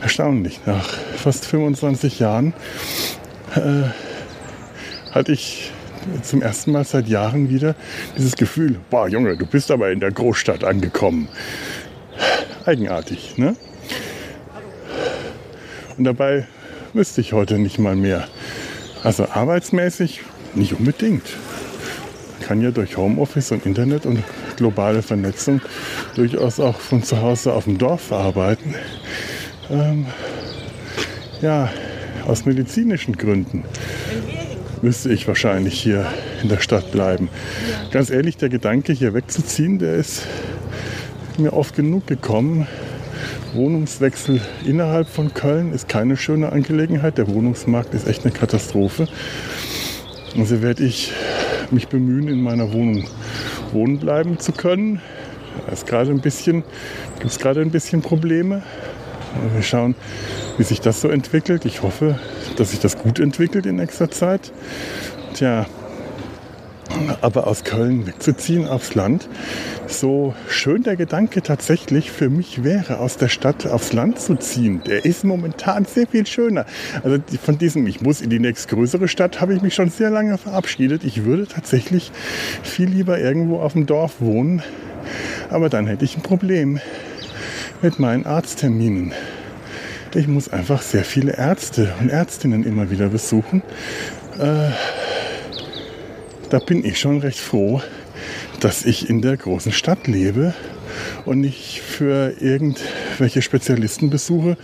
Erstaunlich, 0.00 0.60
nach 0.64 0.88
fast 1.16 1.44
25 1.44 2.20
Jahren 2.20 2.54
äh, 3.54 3.90
hatte 5.12 5.32
ich 5.32 5.73
zum 6.22 6.42
ersten 6.42 6.72
Mal 6.72 6.84
seit 6.84 7.08
Jahren 7.08 7.48
wieder 7.48 7.74
dieses 8.16 8.36
Gefühl, 8.36 8.80
boah 8.90 9.08
Junge, 9.08 9.36
du 9.36 9.46
bist 9.46 9.70
aber 9.70 9.90
in 9.90 10.00
der 10.00 10.10
Großstadt 10.10 10.64
angekommen. 10.64 11.28
Eigenartig, 12.64 13.36
ne? 13.36 13.56
Und 15.96 16.04
dabei 16.04 16.46
wüsste 16.92 17.20
ich 17.20 17.32
heute 17.32 17.58
nicht 17.58 17.78
mal 17.78 17.96
mehr. 17.96 18.26
Also 19.02 19.26
arbeitsmäßig 19.28 20.22
nicht 20.54 20.74
unbedingt. 20.74 21.24
Kann 22.40 22.60
ja 22.60 22.70
durch 22.70 22.96
Homeoffice 22.96 23.52
und 23.52 23.66
Internet 23.66 24.06
und 24.06 24.22
globale 24.56 25.02
Vernetzung 25.02 25.60
durchaus 26.14 26.60
auch 26.60 26.78
von 26.78 27.02
zu 27.02 27.20
Hause 27.20 27.52
auf 27.52 27.64
dem 27.64 27.78
Dorf 27.78 28.12
arbeiten. 28.12 28.74
Ähm, 29.70 30.06
ja, 31.40 31.70
aus 32.26 32.44
medizinischen 32.44 33.16
Gründen 33.16 33.64
müsste 34.84 35.10
ich 35.10 35.26
wahrscheinlich 35.26 35.80
hier 35.80 36.04
in 36.42 36.50
der 36.50 36.60
Stadt 36.60 36.92
bleiben. 36.92 37.30
Ganz 37.90 38.10
ehrlich, 38.10 38.36
der 38.36 38.50
Gedanke, 38.50 38.92
hier 38.92 39.14
wegzuziehen, 39.14 39.78
der 39.78 39.94
ist 39.94 40.26
mir 41.38 41.54
oft 41.54 41.74
genug 41.74 42.06
gekommen. 42.06 42.66
Wohnungswechsel 43.54 44.42
innerhalb 44.66 45.08
von 45.08 45.32
Köln 45.32 45.72
ist 45.72 45.88
keine 45.88 46.18
schöne 46.18 46.52
Angelegenheit. 46.52 47.16
Der 47.16 47.28
Wohnungsmarkt 47.28 47.94
ist 47.94 48.06
echt 48.06 48.24
eine 48.24 48.34
Katastrophe. 48.34 49.08
Also 50.36 50.60
werde 50.60 50.84
ich 50.84 51.12
mich 51.70 51.88
bemühen, 51.88 52.28
in 52.28 52.42
meiner 52.42 52.74
Wohnung 52.74 53.08
wohnen 53.72 53.98
bleiben 53.98 54.38
zu 54.38 54.52
können. 54.52 55.00
Da 55.64 55.70
gibt 55.70 55.78
es 55.78 55.86
gerade 55.86 56.10
ein 57.62 57.70
bisschen 57.70 58.02
Probleme. 58.02 58.62
Wir 59.54 59.62
schauen, 59.62 59.94
wie 60.58 60.62
sich 60.62 60.80
das 60.80 61.00
so 61.00 61.08
entwickelt. 61.08 61.64
Ich 61.64 61.82
hoffe, 61.82 62.18
dass 62.56 62.70
sich 62.70 62.80
das 62.80 62.98
gut 62.98 63.18
entwickelt 63.18 63.66
in 63.66 63.76
nächster 63.76 64.10
Zeit. 64.10 64.52
Tja, 65.34 65.66
aber 67.20 67.46
aus 67.46 67.64
Köln 67.64 68.06
wegzuziehen 68.06 68.66
aufs 68.68 68.94
Land, 68.94 69.28
so 69.86 70.34
schön 70.48 70.82
der 70.82 70.96
Gedanke 70.96 71.42
tatsächlich 71.42 72.10
für 72.10 72.30
mich 72.30 72.62
wäre, 72.62 72.98
aus 72.98 73.16
der 73.16 73.28
Stadt 73.28 73.66
aufs 73.66 73.92
Land 73.92 74.20
zu 74.20 74.36
ziehen, 74.36 74.82
der 74.86 75.04
ist 75.04 75.24
momentan 75.24 75.84
sehr 75.84 76.06
viel 76.06 76.26
schöner. 76.26 76.66
Also 77.02 77.18
von 77.42 77.58
diesem, 77.58 77.86
ich 77.86 78.00
muss 78.00 78.20
in 78.20 78.30
die 78.30 78.38
nächstgrößere 78.38 79.08
Stadt, 79.08 79.40
habe 79.40 79.54
ich 79.54 79.62
mich 79.62 79.74
schon 79.74 79.90
sehr 79.90 80.10
lange 80.10 80.38
verabschiedet. 80.38 81.04
Ich 81.04 81.24
würde 81.24 81.46
tatsächlich 81.46 82.12
viel 82.62 82.88
lieber 82.88 83.18
irgendwo 83.18 83.60
auf 83.60 83.72
dem 83.72 83.86
Dorf 83.86 84.20
wohnen, 84.20 84.62
aber 85.50 85.68
dann 85.68 85.86
hätte 85.86 86.04
ich 86.04 86.16
ein 86.16 86.22
Problem 86.22 86.80
mit 87.84 87.98
meinen 87.98 88.24
Arztterminen. 88.24 89.12
Ich 90.14 90.26
muss 90.26 90.48
einfach 90.48 90.80
sehr 90.80 91.04
viele 91.04 91.36
Ärzte 91.36 91.92
und 92.00 92.08
Ärztinnen 92.08 92.64
immer 92.64 92.90
wieder 92.90 93.10
besuchen. 93.10 93.62
Äh, 94.38 94.70
da 96.48 96.58
bin 96.60 96.82
ich 96.82 96.98
schon 96.98 97.18
recht 97.18 97.38
froh, 97.38 97.82
dass 98.60 98.86
ich 98.86 99.10
in 99.10 99.20
der 99.20 99.36
großen 99.36 99.70
Stadt 99.70 100.06
lebe 100.06 100.54
und 101.26 101.40
nicht 101.40 101.82
für 101.82 102.32
irgendwelche 102.40 103.42
Spezialistenbesuche 103.42 104.56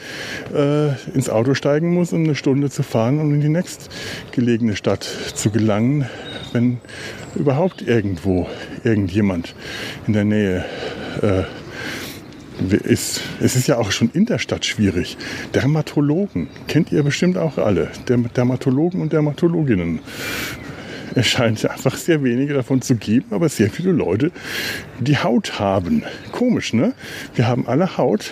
äh, 0.55 1.15
ins 1.15 1.29
Auto 1.29 1.53
steigen 1.53 1.93
muss, 1.93 2.15
um 2.15 2.25
eine 2.25 2.35
Stunde 2.35 2.71
zu 2.71 2.83
fahren 2.83 3.19
und 3.21 3.35
in 3.35 3.43
die 3.43 3.51
nächstgelegene 3.51 4.77
Stadt 4.77 5.07
zu 5.35 5.51
gelangen, 5.51 6.09
wenn 6.53 6.81
überhaupt 7.35 7.83
irgendwo 7.83 8.49
irgendjemand 8.83 9.55
in 10.07 10.15
der 10.15 10.25
Nähe 10.25 10.65
äh, 11.21 11.43
ist, 12.85 13.21
es 13.41 13.57
ist 13.57 13.67
ja 13.69 13.79
auch 13.79 13.91
schon 13.91 14.11
in 14.13 14.27
der 14.27 14.39
Stadt 14.39 14.65
schwierig. 14.65 15.17
Dermatologen 15.55 16.49
kennt 16.69 16.93
ihr 16.93 17.03
bestimmt 17.03 17.39
auch 17.39 17.59
alle. 17.59 17.91
Dermatologen 18.09 19.01
und 19.01 19.13
Dermatologinnen. 19.13 20.01
Es 21.15 21.27
scheint 21.27 21.69
einfach 21.69 21.97
sehr 21.97 22.23
wenige 22.23 22.55
davon 22.55 22.83
zu 22.83 22.95
geben, 22.95 23.27
aber 23.31 23.49
sehr 23.49 23.71
viele 23.71 23.91
Leute, 23.91 24.31
die 25.01 25.19
Haut 25.19 25.59
haben. 25.59 26.05
Komisch, 26.31 26.73
ne? 26.73 26.95
Wir 27.35 27.49
haben 27.49 27.67
alle 27.67 27.97
Haut, 27.97 28.31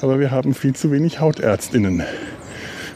aber 0.00 0.20
wir 0.20 0.30
haben 0.30 0.54
viel 0.54 0.74
zu 0.74 0.92
wenig 0.92 1.18
Hautärztinnen. 1.18 2.02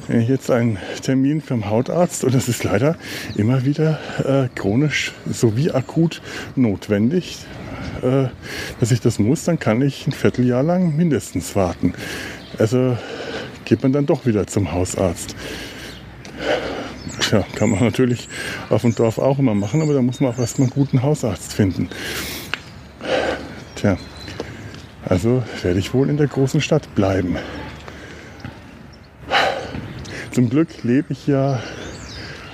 Jetzt 0.08 0.50
einen 0.50 0.78
Termin 1.02 1.40
vom 1.40 1.68
Hautarzt 1.70 2.24
und 2.24 2.34
das 2.34 2.48
ist 2.48 2.64
leider 2.64 2.96
immer 3.36 3.64
wieder 3.64 3.98
äh, 4.24 4.48
chronisch 4.54 5.12
sowie 5.30 5.70
akut 5.70 6.20
notwendig, 6.56 7.38
äh, 8.02 8.28
dass 8.80 8.90
ich 8.90 9.00
das 9.00 9.18
muss, 9.18 9.44
dann 9.44 9.58
kann 9.58 9.82
ich 9.82 10.06
ein 10.06 10.12
Vierteljahr 10.12 10.62
lang 10.62 10.96
mindestens 10.96 11.54
warten. 11.56 11.94
Also 12.58 12.96
geht 13.64 13.82
man 13.82 13.92
dann 13.92 14.06
doch 14.06 14.26
wieder 14.26 14.46
zum 14.46 14.72
Hausarzt. 14.72 15.34
Tja, 17.20 17.44
kann 17.54 17.70
man 17.70 17.84
natürlich 17.84 18.28
auf 18.68 18.82
dem 18.82 18.94
Dorf 18.94 19.18
auch 19.18 19.38
immer 19.38 19.54
machen, 19.54 19.82
aber 19.82 19.94
da 19.94 20.02
muss 20.02 20.20
man 20.20 20.32
auch 20.32 20.38
erstmal 20.38 20.66
einen 20.66 20.74
guten 20.74 21.02
Hausarzt 21.02 21.52
finden. 21.52 21.88
Tja, 23.76 23.96
also 25.04 25.42
werde 25.62 25.78
ich 25.78 25.94
wohl 25.94 26.08
in 26.08 26.16
der 26.16 26.26
großen 26.26 26.60
Stadt 26.60 26.94
bleiben. 26.94 27.36
Zum 30.30 30.48
Glück 30.48 30.82
lebe 30.82 31.12
ich 31.12 31.26
ja 31.26 31.62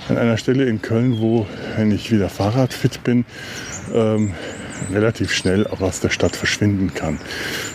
an 0.09 0.17
einer 0.17 0.37
Stelle 0.37 0.65
in 0.65 0.81
Köln, 0.81 1.19
wo, 1.19 1.45
wenn 1.77 1.91
ich 1.91 2.11
wieder 2.11 2.29
Fahrradfit 2.29 3.03
bin, 3.03 3.25
ähm, 3.93 4.33
relativ 4.93 5.31
schnell 5.31 5.67
auch 5.67 5.81
aus 5.81 5.99
der 5.99 6.09
Stadt 6.09 6.35
verschwinden 6.35 6.93
kann. 6.93 7.19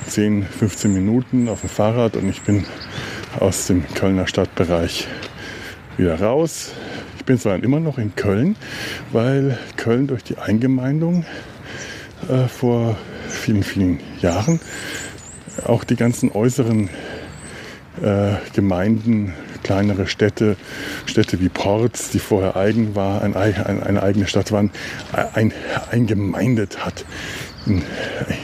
10, 0.08 0.44
15 0.44 0.92
Minuten 0.92 1.48
auf 1.48 1.60
dem 1.60 1.70
Fahrrad 1.70 2.16
und 2.16 2.28
ich 2.28 2.42
bin 2.42 2.64
aus 3.38 3.66
dem 3.66 3.84
Kölner 3.94 4.26
Stadtbereich 4.26 5.06
wieder 5.96 6.20
raus. 6.20 6.72
Ich 7.18 7.24
bin 7.24 7.38
zwar 7.38 7.62
immer 7.62 7.80
noch 7.80 7.98
in 7.98 8.14
Köln, 8.14 8.56
weil 9.12 9.58
Köln 9.76 10.06
durch 10.06 10.24
die 10.24 10.38
Eingemeindung 10.38 11.24
äh, 12.28 12.48
vor 12.48 12.96
vielen, 13.28 13.62
vielen 13.62 14.00
Jahren 14.20 14.60
auch 15.64 15.84
die 15.84 15.96
ganzen 15.96 16.32
äußeren 16.32 16.88
äh, 18.02 18.32
Gemeinden 18.54 19.34
kleinere 19.64 20.06
Städte, 20.06 20.56
Städte 21.06 21.40
wie 21.40 21.48
Porz, 21.48 22.10
die 22.10 22.20
vorher 22.20 22.54
eigen 22.54 22.94
war, 22.94 23.22
ein, 23.22 23.34
ein, 23.34 23.82
eine 23.82 24.02
eigene 24.02 24.28
Stadt 24.28 24.52
waren, 24.52 24.70
ein, 25.32 25.52
eingemeindet 25.90 26.84
hat, 26.84 27.04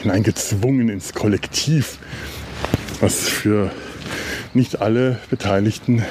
hineingezwungen 0.01 0.89
ins 0.89 1.13
Kollektiv, 1.13 1.99
was 2.99 3.29
für 3.29 3.71
nicht 4.53 4.81
alle 4.81 5.19
beteiligten 5.29 6.03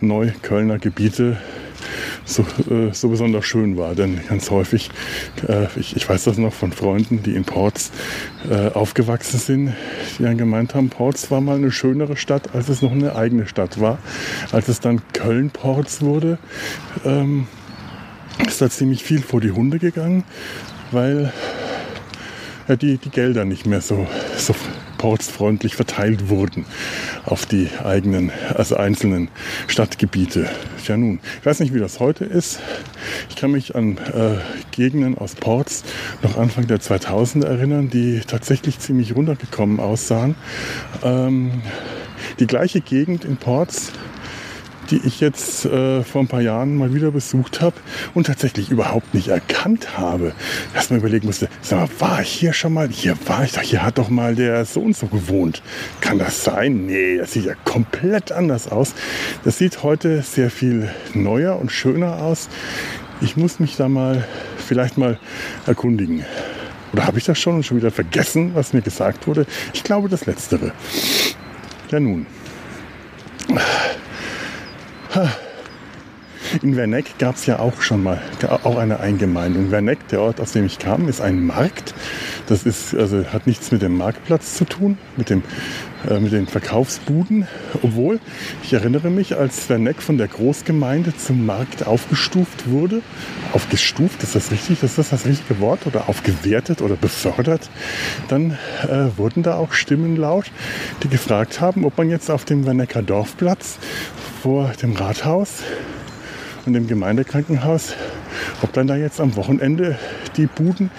Neuköllner 0.00 0.78
Gebiete 0.78 1.38
so, 2.24 2.42
äh, 2.70 2.92
so 2.92 3.08
besonders 3.08 3.44
schön 3.44 3.76
war. 3.76 3.94
Denn 3.94 4.20
ganz 4.28 4.50
häufig, 4.50 4.90
äh, 5.48 5.66
ich, 5.76 5.96
ich, 5.96 6.08
weiß 6.08 6.24
das 6.24 6.38
noch 6.38 6.52
von 6.52 6.72
Freunden, 6.72 7.22
die 7.22 7.34
in 7.34 7.44
Ports 7.44 7.90
äh, 8.50 8.68
aufgewachsen 8.68 9.38
sind, 9.38 9.72
die 10.18 10.22
dann 10.22 10.38
gemeint 10.38 10.74
haben, 10.74 10.88
Ports 10.88 11.30
war 11.30 11.40
mal 11.40 11.56
eine 11.56 11.70
schönere 11.70 12.16
Stadt, 12.16 12.54
als 12.54 12.68
es 12.68 12.82
noch 12.82 12.92
eine 12.92 13.16
eigene 13.16 13.46
Stadt 13.46 13.80
war. 13.80 13.98
Als 14.50 14.68
es 14.68 14.80
dann 14.80 15.02
Köln-Ports 15.12 16.02
wurde, 16.02 16.38
ähm, 17.04 17.46
ist 18.46 18.60
da 18.60 18.70
ziemlich 18.70 19.04
viel 19.04 19.22
vor 19.22 19.40
die 19.40 19.50
Hunde 19.50 19.78
gegangen, 19.78 20.24
weil 20.90 21.32
ja, 22.68 22.76
die, 22.76 22.98
die 22.98 23.10
Gelder 23.10 23.44
nicht 23.44 23.66
mehr 23.66 23.80
so, 23.80 24.06
so 24.36 24.54
portsfreundlich 25.02 25.74
verteilt 25.74 26.28
wurden 26.28 26.64
auf 27.24 27.44
die 27.44 27.68
eigenen, 27.82 28.30
also 28.54 28.76
einzelnen 28.76 29.30
Stadtgebiete. 29.66 30.48
Ja 30.86 30.96
nun, 30.96 31.18
ich 31.40 31.44
weiß 31.44 31.58
nicht, 31.58 31.74
wie 31.74 31.80
das 31.80 31.98
heute 31.98 32.24
ist. 32.24 32.60
Ich 33.28 33.34
kann 33.34 33.50
mich 33.50 33.74
an 33.74 33.98
äh, 33.98 34.36
Gegenden 34.70 35.18
aus 35.18 35.34
Ports 35.34 35.82
noch 36.22 36.38
Anfang 36.38 36.68
der 36.68 36.78
2000er 36.78 37.46
erinnern, 37.46 37.90
die 37.90 38.20
tatsächlich 38.20 38.78
ziemlich 38.78 39.16
runtergekommen 39.16 39.80
aussahen. 39.80 40.36
Ähm, 41.02 41.62
die 42.38 42.46
gleiche 42.46 42.80
Gegend 42.80 43.24
in 43.24 43.38
Ports 43.38 43.90
die 44.90 45.00
ich 45.04 45.20
jetzt 45.20 45.64
äh, 45.64 46.02
vor 46.02 46.22
ein 46.22 46.28
paar 46.28 46.40
Jahren 46.40 46.76
mal 46.76 46.94
wieder 46.94 47.10
besucht 47.10 47.60
habe 47.60 47.76
und 48.14 48.26
tatsächlich 48.26 48.70
überhaupt 48.70 49.14
nicht 49.14 49.28
erkannt 49.28 49.98
habe. 49.98 50.32
Dass 50.74 50.90
man 50.90 50.98
überlegen 51.00 51.26
musste, 51.26 51.48
sag 51.60 51.78
mal, 51.78 51.88
war 51.98 52.22
ich 52.22 52.28
hier 52.28 52.52
schon 52.52 52.72
mal? 52.72 52.88
Hier 52.88 53.16
war 53.26 53.44
ich 53.44 53.52
doch, 53.52 53.62
hier 53.62 53.82
hat 53.82 53.98
doch 53.98 54.08
mal 54.08 54.34
der 54.34 54.64
so 54.64 54.80
und 54.80 54.96
so 54.96 55.06
gewohnt. 55.06 55.62
Kann 56.00 56.18
das 56.18 56.44
sein? 56.44 56.86
Nee, 56.86 57.18
das 57.18 57.32
sieht 57.32 57.44
ja 57.44 57.54
komplett 57.64 58.32
anders 58.32 58.70
aus. 58.70 58.94
Das 59.44 59.58
sieht 59.58 59.82
heute 59.82 60.22
sehr 60.22 60.50
viel 60.50 60.90
neuer 61.14 61.58
und 61.58 61.70
schöner 61.70 62.18
aus. 62.18 62.48
Ich 63.20 63.36
muss 63.36 63.60
mich 63.60 63.76
da 63.76 63.88
mal 63.88 64.26
vielleicht 64.58 64.98
mal 64.98 65.18
erkundigen. 65.66 66.24
Oder 66.92 67.06
habe 67.06 67.18
ich 67.18 67.24
das 67.24 67.38
schon 67.38 67.56
und 67.56 67.64
schon 67.64 67.78
wieder 67.78 67.90
vergessen, 67.90 68.54
was 68.54 68.72
mir 68.72 68.82
gesagt 68.82 69.26
wurde? 69.26 69.46
Ich 69.72 69.82
glaube 69.82 70.08
das 70.08 70.26
Letztere. 70.26 70.72
Ja 71.90 72.00
nun. 72.00 72.26
In 76.62 76.76
Werneck 76.76 77.18
gab 77.18 77.36
es 77.36 77.46
ja 77.46 77.58
auch 77.60 77.80
schon 77.80 78.02
mal 78.02 78.20
auch 78.64 78.76
eine 78.76 79.00
Eingemeindung. 79.00 79.70
Werneck, 79.70 80.06
der 80.08 80.20
Ort, 80.20 80.40
aus 80.40 80.52
dem 80.52 80.66
ich 80.66 80.78
kam, 80.78 81.08
ist 81.08 81.20
ein 81.20 81.46
Markt. 81.46 81.94
Das 82.46 82.64
ist, 82.64 82.94
also, 82.94 83.24
hat 83.32 83.46
nichts 83.46 83.72
mit 83.72 83.80
dem 83.80 83.96
Marktplatz 83.96 84.56
zu 84.56 84.64
tun, 84.64 84.98
mit, 85.16 85.30
dem, 85.30 85.42
äh, 86.08 86.18
mit 86.18 86.32
den 86.32 86.46
Verkaufsbuden. 86.46 87.46
Obwohl, 87.82 88.20
ich 88.62 88.72
erinnere 88.72 89.08
mich, 89.08 89.36
als 89.36 89.68
Werneck 89.70 90.02
von 90.02 90.18
der 90.18 90.28
Großgemeinde 90.28 91.16
zum 91.16 91.46
Markt 91.46 91.86
aufgestuft 91.86 92.68
wurde, 92.68 93.00
aufgestuft, 93.52 94.22
ist 94.22 94.34
das 94.34 94.50
richtig? 94.50 94.82
Ist 94.82 94.98
das 94.98 95.10
das 95.10 95.24
richtige 95.24 95.60
Wort? 95.60 95.86
Oder 95.86 96.08
aufgewertet 96.08 96.82
oder 96.82 96.96
befördert? 96.96 97.70
Dann 98.28 98.58
äh, 98.82 99.16
wurden 99.16 99.42
da 99.42 99.56
auch 99.56 99.72
Stimmen 99.72 100.16
laut, 100.16 100.50
die 101.02 101.08
gefragt 101.08 101.60
haben, 101.60 101.84
ob 101.84 101.96
man 101.96 102.10
jetzt 102.10 102.30
auf 102.30 102.44
dem 102.44 102.66
Wernecker 102.66 103.02
Dorfplatz 103.02 103.78
vor 104.42 104.72
dem 104.82 104.96
Rathaus 104.96 105.62
und 106.66 106.72
dem 106.72 106.88
Gemeindekrankenhaus, 106.88 107.94
ob 108.60 108.72
dann 108.72 108.88
da 108.88 108.96
jetzt 108.96 109.20
am 109.20 109.36
Wochenende 109.36 109.96
die 110.36 110.46
Buden 110.46 110.90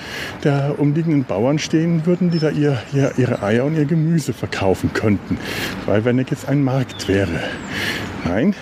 der 0.46 0.76
umliegenden 0.78 1.26
Bauern 1.26 1.60
stehen 1.60 2.06
würden, 2.06 2.32
die 2.32 2.40
da 2.40 2.50
ihr, 2.50 2.82
ihr, 2.94 3.12
ihre 3.18 3.44
Eier 3.44 3.66
und 3.66 3.76
ihr 3.76 3.84
Gemüse 3.84 4.32
verkaufen 4.32 4.94
könnten, 4.94 5.38
weil 5.86 6.06
wenn 6.06 6.18
jetzt 6.20 6.48
ein 6.48 6.64
Markt 6.64 7.10
wäre. 7.10 7.42
Nein, 8.24 8.56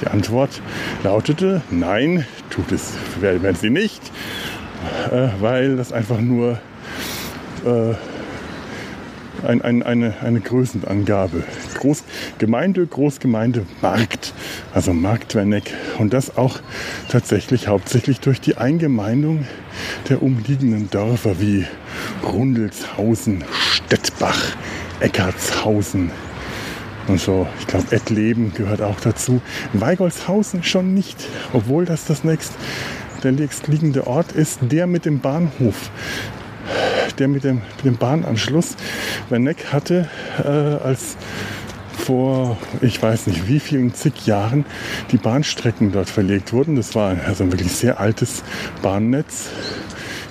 die 0.00 0.06
Antwort 0.06 0.62
lautete, 1.02 1.60
nein, 1.72 2.24
tut 2.48 2.70
es, 2.70 2.92
werden 3.20 3.56
sie 3.56 3.70
nicht, 3.70 4.02
äh, 5.10 5.30
weil 5.40 5.76
das 5.76 5.92
einfach 5.92 6.20
nur 6.20 6.60
äh, 7.64 7.94
ein, 9.46 9.62
ein, 9.62 9.82
eine, 9.82 10.14
eine 10.22 10.40
Größenangabe. 10.40 11.44
Groß, 11.78 12.04
Gemeinde, 12.38 12.86
Großgemeinde, 12.86 13.66
Markt. 13.82 14.32
Also 14.74 14.92
Markt 14.92 15.34
Werneck. 15.34 15.72
Und 15.98 16.12
das 16.12 16.36
auch 16.36 16.60
tatsächlich 17.08 17.68
hauptsächlich 17.68 18.20
durch 18.20 18.40
die 18.40 18.56
Eingemeindung 18.56 19.46
der 20.08 20.22
umliegenden 20.22 20.90
Dörfer 20.90 21.40
wie 21.40 21.66
Rundelshausen, 22.24 23.44
Stettbach, 23.52 24.40
Eckartshausen 25.00 26.10
und 27.06 27.20
so. 27.20 27.46
Ich 27.60 27.66
glaube, 27.66 27.86
Ettleben 27.90 28.52
gehört 28.54 28.82
auch 28.82 29.00
dazu. 29.00 29.40
Weigolshausen 29.72 30.62
schon 30.62 30.94
nicht, 30.94 31.26
obwohl 31.52 31.84
das 31.84 32.04
das 32.04 32.24
nächst, 32.24 32.52
der 33.22 33.32
nächstliegende 33.32 34.06
Ort 34.06 34.32
ist, 34.32 34.60
der 34.62 34.86
mit 34.86 35.04
dem 35.04 35.20
Bahnhof 35.20 35.90
der 37.20 37.28
mit 37.28 37.44
dem, 37.44 37.62
mit 37.76 37.84
dem 37.84 37.96
Bahnanschluss. 37.96 38.76
Werneck 39.28 39.72
hatte 39.72 40.08
äh, 40.42 40.48
als 40.48 41.16
vor, 42.08 42.56
ich 42.80 43.02
weiß 43.02 43.26
nicht 43.26 43.48
wie 43.48 43.60
vielen 43.60 43.92
zig 43.94 44.26
Jahren, 44.26 44.64
die 45.12 45.18
Bahnstrecken 45.18 45.92
dort 45.92 46.08
verlegt 46.08 46.52
wurden. 46.52 46.76
Das 46.76 46.94
war 46.94 47.14
also 47.26 47.44
ein 47.44 47.52
wirklich 47.52 47.72
sehr 47.72 48.00
altes 48.00 48.42
Bahnnetz. 48.82 49.50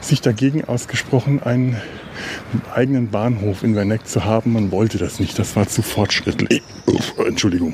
Sich 0.01 0.21
dagegen 0.21 0.63
ausgesprochen, 0.65 1.43
einen 1.43 1.77
eigenen 2.73 3.09
Bahnhof 3.09 3.63
in 3.63 3.75
Werneck 3.75 4.07
zu 4.07 4.25
haben. 4.25 4.53
Man 4.53 4.71
wollte 4.71 4.97
das 4.97 5.19
nicht. 5.19 5.37
Das 5.37 5.55
war 5.55 5.67
zu 5.67 5.81
fortschrittlich. 5.81 6.63
Entschuldigung. 7.17 7.73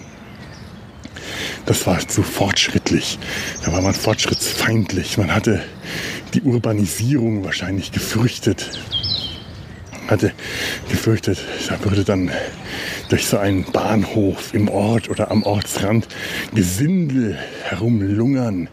Das 1.66 1.88
war 1.88 2.00
zu 2.08 2.24
fortschrittlich. 2.24 3.20
Da 3.64 3.72
war 3.72 3.82
man 3.82 3.94
fortschrittsfeindlich. 3.94 5.18
Man 5.18 5.34
hatte 5.34 5.64
die 6.34 6.42
Urbanisierung 6.42 7.46
wahrscheinlich 7.46 7.92
gefürchtet 7.92 8.70
hatte 10.08 10.32
gefürchtet, 10.90 11.40
da 11.70 11.84
würde 11.84 12.04
dann 12.04 12.32
durch 13.10 13.28
so 13.28 13.38
einen 13.38 13.64
Bahnhof 13.64 14.54
im 14.54 14.70
Ort 14.70 15.10
oder 15.10 15.32
am 15.32 15.44
Ortsrand 15.44 16.08
Gesindel 16.54 17.38
herumlungern, 17.64 18.70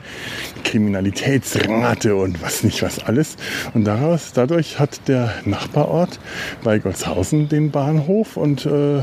Kriminalitätsrate 0.64 2.14
und 2.14 2.42
was 2.42 2.62
nicht 2.62 2.82
was 2.82 2.98
alles. 3.00 3.36
Und 3.74 3.84
daraus, 3.84 4.32
dadurch 4.32 4.78
hat 4.78 5.08
der 5.08 5.32
Nachbarort 5.44 6.18
bei 6.62 6.78
Goldshausen 6.78 7.48
den 7.48 7.70
Bahnhof 7.70 8.36
und 8.36 8.66
äh, 8.66 9.02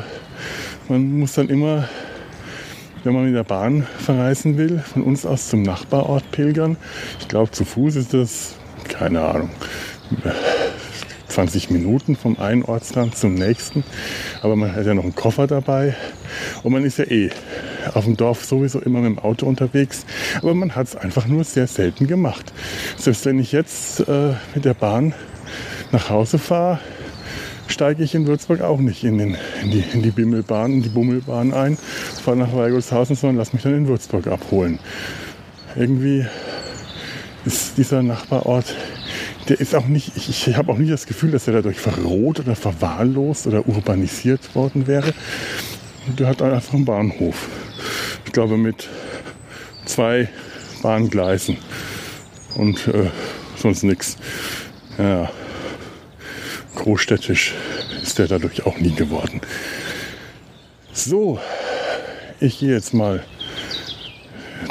man 0.89 1.19
muss 1.19 1.33
dann 1.33 1.49
immer 1.49 1.89
wenn 3.07 3.13
man 3.13 3.23
mit 3.23 3.35
der 3.35 3.45
Bahn 3.45 3.87
verreisen 3.99 4.57
will, 4.57 4.79
von 4.79 5.01
uns 5.01 5.25
aus 5.25 5.47
zum 5.47 5.61
Nachbarort 5.61 6.29
pilgern. 6.31 6.75
Ich 7.21 7.29
glaube, 7.29 7.51
zu 7.51 7.63
Fuß 7.63 7.95
ist 7.95 8.13
das, 8.13 8.55
keine 8.89 9.21
Ahnung, 9.21 9.49
20 11.29 11.69
Minuten 11.69 12.17
vom 12.17 12.37
einen 12.37 12.63
Ortsrand 12.63 13.15
zum 13.15 13.35
nächsten. 13.35 13.85
Aber 14.41 14.57
man 14.57 14.75
hat 14.75 14.85
ja 14.85 14.93
noch 14.93 15.05
einen 15.05 15.15
Koffer 15.15 15.47
dabei. 15.47 15.95
Und 16.63 16.73
man 16.73 16.83
ist 16.83 16.97
ja 16.97 17.05
eh 17.05 17.29
auf 17.93 18.03
dem 18.03 18.17
Dorf 18.17 18.43
sowieso 18.43 18.81
immer 18.81 18.99
mit 18.99 19.11
dem 19.11 19.19
Auto 19.19 19.45
unterwegs. 19.45 20.05
Aber 20.39 20.53
man 20.53 20.75
hat 20.75 20.87
es 20.87 20.97
einfach 20.97 21.27
nur 21.27 21.45
sehr 21.45 21.67
selten 21.67 22.07
gemacht. 22.07 22.51
Selbst 22.97 23.25
wenn 23.25 23.39
ich 23.39 23.53
jetzt 23.53 24.01
äh, 24.01 24.33
mit 24.53 24.65
der 24.65 24.73
Bahn 24.73 25.13
nach 25.93 26.09
Hause 26.09 26.39
fahre, 26.39 26.79
steige 27.67 28.03
ich 28.03 28.15
in 28.15 28.27
Würzburg 28.27 28.61
auch 28.61 28.79
nicht 28.79 29.03
in, 29.03 29.17
den, 29.17 29.37
in, 29.63 29.71
die, 29.71 29.83
in 29.93 30.01
die 30.01 30.11
Bimmelbahn, 30.11 30.73
in 30.73 30.83
die 30.83 30.89
Bummelbahn 30.89 31.53
ein, 31.53 31.77
fahre 31.77 32.37
nach 32.37 32.55
Weigelshausen, 32.55 33.15
sondern 33.15 33.37
lass 33.37 33.53
mich 33.53 33.63
dann 33.63 33.75
in 33.75 33.87
Würzburg 33.87 34.27
abholen. 34.27 34.79
Irgendwie 35.75 36.25
ist 37.45 37.77
dieser 37.77 38.01
Nachbarort 38.03 38.75
der 39.49 39.59
ist 39.59 39.75
auch 39.75 39.87
nicht, 39.87 40.11
ich, 40.15 40.47
ich 40.47 40.57
habe 40.57 40.71
auch 40.71 40.77
nicht 40.77 40.91
das 40.91 41.05
Gefühl, 41.05 41.31
dass 41.31 41.47
er 41.47 41.53
dadurch 41.53 41.79
verroht 41.79 42.39
oder 42.39 42.55
verwahrlost 42.55 43.47
oder 43.47 43.67
urbanisiert 43.67 44.55
worden 44.55 44.87
wäre. 44.87 45.13
Der 46.17 46.27
hat 46.27 46.41
einfach 46.41 46.73
einen 46.73 46.85
Bahnhof. 46.85 47.47
Ich 48.25 48.33
glaube 48.33 48.57
mit 48.57 48.87
zwei 49.85 50.29
Bahngleisen 50.81 51.57
und 52.55 52.87
äh, 52.87 53.09
sonst 53.55 53.83
nichts. 53.83 54.17
Ja, 54.97 55.29
großstädtisch 56.77 57.53
ist 58.01 58.19
der 58.19 58.27
dadurch 58.27 58.65
auch 58.65 58.77
nie 58.77 58.93
geworden. 58.93 59.41
So, 60.93 61.39
ich 62.39 62.59
gehe 62.59 62.73
jetzt 62.73 62.93
mal 62.93 63.23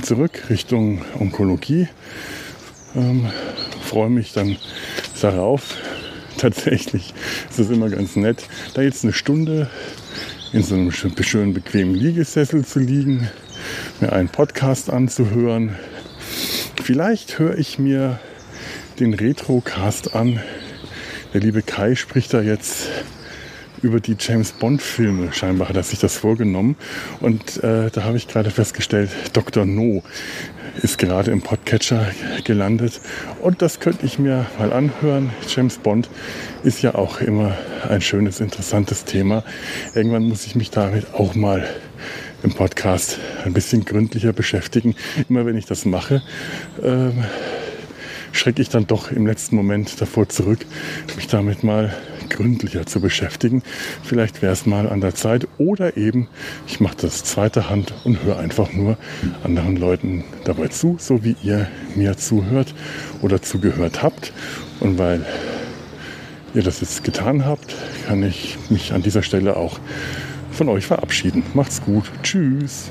zurück 0.02 0.44
Richtung 0.48 1.04
Onkologie. 1.18 1.88
Ähm, 2.94 3.26
freue 3.82 4.08
mich 4.08 4.32
dann 4.32 4.56
darauf. 5.20 5.76
Tatsächlich 6.38 7.14
ist 7.50 7.58
es 7.58 7.70
immer 7.70 7.88
ganz 7.88 8.14
nett, 8.16 8.44
da 8.74 8.82
jetzt 8.82 9.04
eine 9.04 9.12
Stunde 9.12 9.70
in 10.52 10.62
so 10.62 10.74
einem 10.74 10.92
schönen 10.92 11.54
bequemen 11.54 11.94
Liegesessel 11.94 12.64
zu 12.64 12.78
liegen, 12.78 13.28
mir 14.00 14.12
einen 14.12 14.28
Podcast 14.28 14.90
anzuhören. 14.90 15.76
Vielleicht 16.82 17.38
höre 17.38 17.58
ich 17.58 17.78
mir 17.78 18.20
den 19.00 19.14
Retrocast 19.14 20.14
an. 20.14 20.40
Der 21.32 21.40
liebe 21.40 21.62
Kai 21.62 21.94
spricht 21.94 22.32
da 22.32 22.40
jetzt 22.40 22.88
über 23.82 24.00
die 24.00 24.16
James 24.18 24.52
Bond-Filme. 24.52 25.32
Scheinbar 25.32 25.68
hat 25.68 25.76
er 25.76 25.82
sich 25.82 25.98
das 25.98 26.16
vorgenommen. 26.16 26.76
Und 27.20 27.62
äh, 27.62 27.90
da 27.90 28.04
habe 28.04 28.16
ich 28.16 28.28
gerade 28.28 28.50
festgestellt, 28.50 29.10
Dr. 29.32 29.66
No 29.66 30.02
ist 30.82 30.98
gerade 30.98 31.30
im 31.30 31.42
Podcatcher 31.42 32.06
gelandet. 32.44 33.00
Und 33.40 33.62
das 33.62 33.80
könnte 33.80 34.06
ich 34.06 34.18
mir 34.18 34.46
mal 34.58 34.72
anhören. 34.72 35.30
James 35.48 35.78
Bond 35.78 36.08
ist 36.64 36.82
ja 36.82 36.94
auch 36.94 37.20
immer 37.20 37.56
ein 37.88 38.00
schönes, 38.00 38.40
interessantes 38.40 39.04
Thema. 39.04 39.42
Irgendwann 39.94 40.24
muss 40.24 40.46
ich 40.46 40.54
mich 40.54 40.70
damit 40.70 41.14
auch 41.14 41.34
mal 41.34 41.66
im 42.42 42.52
Podcast 42.52 43.18
ein 43.44 43.52
bisschen 43.52 43.84
gründlicher 43.84 44.32
beschäftigen. 44.32 44.94
Immer 45.28 45.46
wenn 45.46 45.56
ich 45.56 45.66
das 45.66 45.84
mache, 45.84 46.22
ähm, 46.82 47.24
schrecke 48.36 48.62
ich 48.62 48.68
dann 48.68 48.86
doch 48.86 49.10
im 49.10 49.26
letzten 49.26 49.56
Moment 49.56 50.00
davor 50.00 50.28
zurück, 50.28 50.60
mich 51.16 51.26
damit 51.26 51.64
mal 51.64 51.94
gründlicher 52.28 52.86
zu 52.86 53.00
beschäftigen. 53.00 53.62
Vielleicht 54.02 54.42
wäre 54.42 54.52
es 54.52 54.66
mal 54.66 54.88
an 54.88 55.00
der 55.00 55.14
Zeit 55.14 55.46
oder 55.58 55.96
eben 55.96 56.28
ich 56.66 56.80
mache 56.80 56.96
das 57.00 57.24
zweite 57.24 57.70
Hand 57.70 57.94
und 58.04 58.22
höre 58.22 58.38
einfach 58.38 58.72
nur 58.72 58.98
anderen 59.44 59.76
Leuten 59.76 60.24
dabei 60.44 60.68
zu, 60.68 60.96
so 60.98 61.24
wie 61.24 61.36
ihr 61.42 61.68
mir 61.94 62.16
zuhört 62.16 62.74
oder 63.22 63.42
zugehört 63.42 64.02
habt. 64.02 64.32
Und 64.80 64.98
weil 64.98 65.24
ihr 66.54 66.62
das 66.62 66.80
jetzt 66.80 67.04
getan 67.04 67.44
habt, 67.44 67.74
kann 68.06 68.22
ich 68.22 68.56
mich 68.70 68.92
an 68.92 69.02
dieser 69.02 69.22
Stelle 69.22 69.56
auch 69.56 69.78
von 70.50 70.68
euch 70.68 70.86
verabschieden. 70.86 71.42
Macht's 71.54 71.82
gut. 71.82 72.10
Tschüss. 72.22 72.90